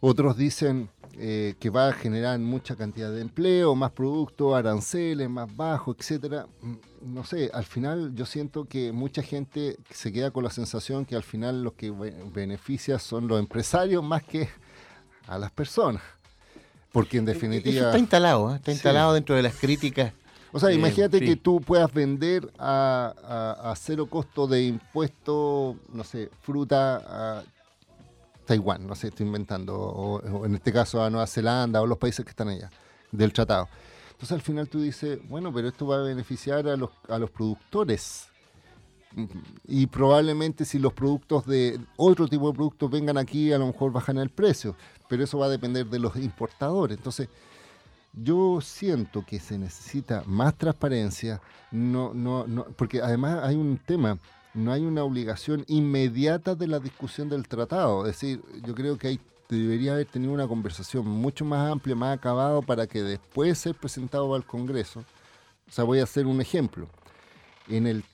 Otros 0.00 0.36
dicen 0.36 0.88
eh, 1.14 1.54
que 1.60 1.70
va 1.70 1.88
a 1.88 1.92
generar 1.92 2.38
mucha 2.38 2.76
cantidad 2.76 3.10
de 3.10 3.20
empleo, 3.20 3.74
más 3.74 3.92
productos, 3.92 4.54
aranceles 4.54 5.30
más 5.30 5.54
bajos, 5.56 5.96
etcétera. 5.98 6.46
Mm, 6.60 7.14
no 7.14 7.24
sé, 7.24 7.50
al 7.54 7.64
final 7.64 8.14
yo 8.14 8.26
siento 8.26 8.64
que 8.64 8.92
mucha 8.92 9.22
gente 9.22 9.76
se 9.90 10.12
queda 10.12 10.30
con 10.30 10.44
la 10.44 10.50
sensación 10.50 11.04
que 11.04 11.16
al 11.16 11.22
final 11.22 11.62
los 11.62 11.74
que 11.74 11.90
beneficia 11.90 12.98
son 12.98 13.28
los 13.28 13.38
empresarios 13.38 14.02
más 14.02 14.22
que 14.24 14.48
a 15.26 15.38
las 15.38 15.50
personas. 15.52 16.02
Porque 16.90 17.18
en 17.18 17.24
definitiva... 17.24 17.76
Eso 17.76 17.86
está 17.86 17.98
instalado, 17.98 18.52
¿eh? 18.52 18.56
está 18.56 18.72
instalado 18.72 19.14
dentro 19.14 19.34
de 19.34 19.42
las 19.42 19.54
críticas 19.54 20.12
o 20.52 20.60
sea, 20.60 20.70
imagínate 20.70 21.20
que 21.20 21.36
tú 21.36 21.60
puedas 21.60 21.92
vender 21.92 22.52
a, 22.58 23.74
cero 23.76 24.06
costo 24.06 24.46
de 24.46 24.64
impuesto, 24.64 25.76
no 25.92 26.04
sé, 26.04 26.30
fruta 26.42 27.38
a 27.38 27.44
Taiwán, 28.44 28.86
no 28.86 28.94
sé, 28.94 29.08
estoy 29.08 29.26
inventando, 29.26 29.74
o, 29.78 30.44
en 30.44 30.54
este 30.54 30.72
caso 30.72 31.02
a 31.02 31.08
Nueva 31.08 31.26
Zelanda 31.26 31.80
o 31.80 31.86
los 31.86 31.96
países 31.96 32.24
que 32.24 32.30
están 32.30 32.48
allá, 32.48 32.70
del 33.10 33.32
tratado. 33.32 33.68
Entonces 34.10 34.32
al 34.32 34.42
final 34.42 34.68
tú 34.68 34.80
dices, 34.80 35.18
bueno, 35.28 35.52
pero 35.52 35.68
esto 35.68 35.86
va 35.86 35.96
a 35.96 36.02
beneficiar 36.02 36.68
a 36.68 36.76
los, 36.76 36.90
a 37.08 37.18
los 37.18 37.30
productores. 37.30 38.28
Y 39.66 39.86
probablemente 39.86 40.64
si 40.64 40.78
los 40.78 40.92
productos 40.92 41.46
de 41.46 41.78
otro 41.96 42.28
tipo 42.28 42.48
de 42.48 42.54
productos 42.54 42.90
vengan 42.90 43.18
aquí, 43.18 43.52
a 43.52 43.58
lo 43.58 43.66
mejor 43.66 43.92
bajan 43.92 44.18
el 44.18 44.30
precio, 44.30 44.76
pero 45.08 45.24
eso 45.24 45.38
va 45.38 45.46
a 45.46 45.50
depender 45.50 45.86
de 45.86 45.98
los 45.98 46.16
importadores. 46.16 46.96
Entonces, 46.96 47.28
yo 48.12 48.60
siento 48.60 49.24
que 49.24 49.40
se 49.40 49.58
necesita 49.58 50.22
más 50.26 50.56
transparencia, 50.56 51.40
no, 51.70 52.12
no, 52.12 52.46
no, 52.46 52.64
porque 52.76 53.00
además 53.00 53.40
hay 53.42 53.56
un 53.56 53.78
tema, 53.78 54.18
no 54.54 54.72
hay 54.72 54.82
una 54.82 55.02
obligación 55.02 55.64
inmediata 55.66 56.54
de 56.54 56.66
la 56.66 56.78
discusión 56.78 57.28
del 57.28 57.48
tratado. 57.48 58.06
Es 58.06 58.20
decir, 58.20 58.42
yo 58.66 58.74
creo 58.74 58.98
que 58.98 59.08
hay, 59.08 59.20
debería 59.48 59.94
haber 59.94 60.06
tenido 60.06 60.32
una 60.32 60.46
conversación 60.46 61.06
mucho 61.06 61.44
más 61.44 61.70
amplia, 61.70 61.96
más 61.96 62.18
acabada, 62.18 62.60
para 62.60 62.86
que 62.86 63.02
después 63.02 63.58
ser 63.58 63.74
presentado 63.74 64.34
al 64.34 64.44
Congreso. 64.44 65.00
O 65.68 65.72
sea, 65.72 65.84
voy 65.84 66.00
a 66.00 66.04
hacer 66.04 66.26
un 66.26 66.40
ejemplo. 66.40 66.88
En 67.68 67.86
el 67.86 68.04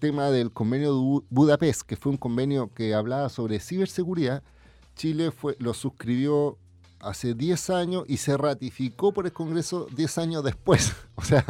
tema 0.00 0.30
del 0.30 0.50
convenio 0.50 0.94
de 0.94 1.26
Budapest, 1.30 1.82
que 1.82 1.96
fue 1.96 2.10
un 2.10 2.18
convenio 2.18 2.72
que 2.74 2.94
hablaba 2.94 3.28
sobre 3.28 3.60
ciberseguridad, 3.60 4.42
Chile 4.96 5.30
fue, 5.30 5.56
lo 5.60 5.74
suscribió 5.74 6.58
hace 7.04 7.34
10 7.34 7.70
años 7.70 8.04
y 8.08 8.16
se 8.16 8.36
ratificó 8.36 9.12
por 9.12 9.26
el 9.26 9.32
Congreso 9.32 9.86
10 9.94 10.18
años 10.18 10.44
después. 10.44 10.94
o 11.14 11.22
sea, 11.22 11.44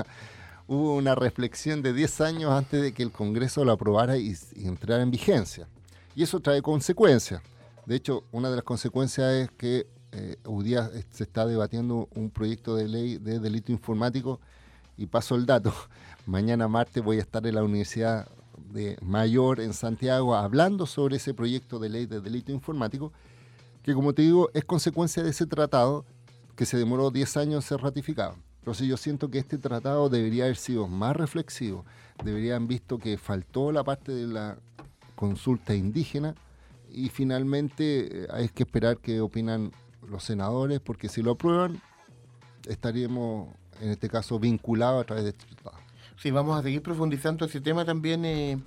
hubo 0.67 0.97
una 0.97 1.15
reflexión 1.15 1.83
de 1.83 1.93
10 1.93 2.21
años 2.21 2.53
antes 2.53 2.83
de 2.83 2.93
que 2.93 3.03
el 3.03 3.13
Congreso 3.13 3.65
lo 3.65 3.73
aprobara 3.73 4.17
y, 4.17 4.35
y 4.57 4.67
entrara 4.67 5.03
en 5.03 5.11
vigencia. 5.11 5.69
Y 6.15 6.23
eso 6.23 6.41
trae 6.41 6.63
consecuencias. 6.63 7.43
De 7.87 7.97
hecho, 7.97 8.25
una 8.33 8.51
de 8.51 8.57
las 8.57 8.65
consecuencias 8.65 9.33
es 9.33 9.51
que 9.51 9.87
eh, 10.17 10.37
hoy 10.45 10.65
día 10.65 10.91
se 11.11 11.25
está 11.25 11.45
debatiendo 11.45 12.09
un 12.15 12.31
proyecto 12.31 12.77
de 12.77 12.87
ley 12.87 13.19
de 13.19 13.41
delito 13.41 13.73
informático 13.73 14.39
y 14.97 15.07
paso 15.07 15.35
el 15.35 15.45
dato. 15.45 15.75
Mañana 16.27 16.69
martes 16.69 17.03
voy 17.03 17.17
a 17.19 17.21
estar 17.21 17.45
en 17.47 17.57
la 17.57 17.65
Universidad 17.65 18.29
de 18.73 18.97
Mayor 19.03 19.61
en 19.61 19.73
Santiago 19.73 20.37
hablando 20.37 20.87
sobre 20.87 21.17
ese 21.17 21.35
proyecto 21.35 21.81
de 21.81 21.89
ley 21.89 22.07
de 22.07 22.21
delito 22.21 22.53
informático 22.53 23.13
que 23.85 23.95
como 23.95 24.15
te 24.15 24.23
digo 24.23 24.51
es 24.55 24.65
consecuencia 24.65 25.23
de 25.23 25.31
ese 25.31 25.47
tratado 25.47 26.05
que 26.57 26.67
se 26.67 26.77
demoró 26.77 27.11
10 27.11 27.37
años 27.37 27.65
en 27.65 27.69
ser 27.69 27.81
ratificado. 27.81 28.37
Entonces 28.59 28.89
yo 28.89 28.97
siento 28.97 29.31
que 29.31 29.39
este 29.39 29.59
tratado 29.59 30.09
debería 30.09 30.45
haber 30.45 30.57
sido 30.57 30.89
más 30.89 31.15
reflexivo, 31.15 31.85
deberían 32.25 32.67
visto 32.67 32.99
que 32.99 33.19
faltó 33.19 33.73
la 33.73 33.85
parte 33.85 34.13
de 34.13 34.27
la 34.27 34.57
consulta 35.15 35.75
indígena 35.75 36.35
y 36.91 37.11
finalmente 37.11 38.25
eh, 38.25 38.27
hay 38.31 38.49
que 38.49 38.63
esperar 38.63 38.99
qué 38.99 39.21
opinan 39.21 39.73
los 40.09 40.25
senadores, 40.25 40.81
porque 40.81 41.09
si 41.09 41.23
lo 41.23 41.33
aprueban, 41.33 41.81
estaríamos 42.67 43.49
en 43.81 43.91
este 43.91 44.09
caso 44.09 44.39
vinculados 44.39 45.03
a 45.03 45.05
través 45.05 45.25
de 45.25 45.31
este 45.31 45.45
tratado. 45.47 45.77
Sí, 46.17 46.31
vamos 46.31 46.59
a 46.59 46.63
seguir 46.63 46.83
profundizando 46.83 47.45
ese 47.45 47.61
tema 47.61 47.85
también, 47.85 48.25
eh, 48.25 48.59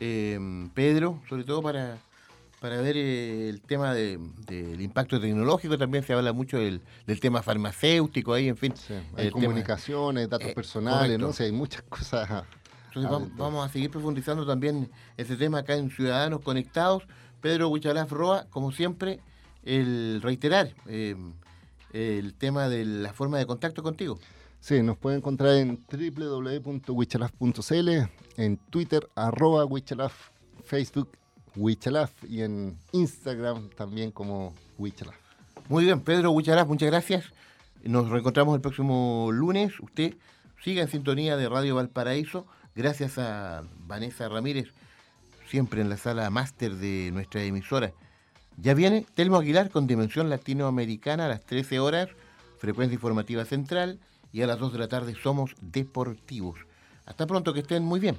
eh, 0.00 0.68
Pedro, 0.72 1.20
sobre 1.28 1.44
todo 1.44 1.60
para, 1.60 1.98
para 2.64 2.80
ver 2.80 2.96
eh, 2.96 3.50
el 3.50 3.60
tema 3.60 3.92
de- 3.92 4.18
del 4.46 4.80
impacto 4.80 5.20
tecnológico, 5.20 5.76
también 5.76 6.02
se 6.02 6.14
habla 6.14 6.32
mucho 6.32 6.56
del, 6.56 6.80
del 7.06 7.20
tema 7.20 7.42
farmacéutico 7.42 8.32
ahí, 8.32 8.48
en 8.48 8.56
fin. 8.56 8.72
Hay 9.16 9.26
el 9.26 9.32
tema- 9.34 9.44
comunicaciones, 9.48 10.30
datos 10.30 10.48
Eh, 10.48 10.54
personales, 10.54 11.18
correcto. 11.18 11.34
no 11.38 11.44
hay 11.44 11.52
muchas 11.52 11.82
cosas. 11.82 12.26
Entonces 12.86 13.10
vam- 13.12 13.30
vamos 13.36 13.66
a 13.68 13.68
seguir 13.70 13.90
profundizando 13.90 14.46
también 14.46 14.90
ese 15.18 15.36
tema 15.36 15.58
acá 15.58 15.74
en 15.74 15.90
Ciudadanos 15.90 16.40
Conectados. 16.40 17.02
Pedro 17.42 17.68
Huichalaf 17.68 18.10
Roa, 18.10 18.46
como 18.48 18.72
siempre, 18.72 19.20
el 19.62 20.20
reiterar 20.22 20.72
eh, 20.86 21.16
el 21.92 22.32
tema 22.32 22.70
de 22.70 22.86
la 22.86 23.12
forma 23.12 23.36
de 23.36 23.44
contacto 23.44 23.82
contigo. 23.82 24.18
Sí, 24.60 24.82
nos 24.82 24.96
pueden 24.96 25.18
encontrar 25.18 25.52
en 25.56 25.78
www.wichalaf.cl, 25.92 27.90
en 28.38 28.56
Twitter, 28.70 29.06
arroba 29.14 29.66
Wichalaf, 29.66 30.30
Facebook, 30.64 31.10
Wichalaf 31.56 32.10
y 32.28 32.42
en 32.42 32.78
Instagram 32.92 33.70
también 33.70 34.10
como 34.10 34.54
Wichalaf. 34.78 35.14
Muy 35.68 35.84
bien, 35.84 36.00
Pedro 36.00 36.30
Huichalaf, 36.32 36.68
muchas 36.68 36.90
gracias. 36.90 37.24
Nos 37.82 38.08
reencontramos 38.08 38.54
el 38.54 38.60
próximo 38.60 39.30
lunes. 39.32 39.78
Usted 39.80 40.14
siga 40.62 40.82
en 40.82 40.88
sintonía 40.88 41.36
de 41.36 41.48
Radio 41.48 41.76
Valparaíso. 41.76 42.46
Gracias 42.74 43.18
a 43.18 43.62
Vanessa 43.78 44.28
Ramírez, 44.28 44.68
siempre 45.48 45.80
en 45.80 45.88
la 45.88 45.96
sala 45.96 46.28
máster 46.30 46.74
de 46.74 47.10
nuestra 47.12 47.42
emisora. 47.42 47.92
Ya 48.56 48.74
viene 48.74 49.06
Telmo 49.14 49.36
Aguilar 49.36 49.70
con 49.70 49.86
Dimensión 49.86 50.30
Latinoamericana 50.30 51.26
a 51.26 51.28
las 51.28 51.44
13 51.44 51.80
horas, 51.80 52.08
frecuencia 52.58 52.94
informativa 52.94 53.44
central, 53.44 54.00
y 54.32 54.42
a 54.42 54.46
las 54.46 54.58
2 54.58 54.72
de 54.72 54.78
la 54.78 54.88
tarde 54.88 55.14
somos 55.22 55.54
deportivos. 55.60 56.58
Hasta 57.06 57.26
pronto, 57.26 57.52
que 57.52 57.60
estén 57.60 57.84
muy 57.84 58.00
bien. 58.00 58.18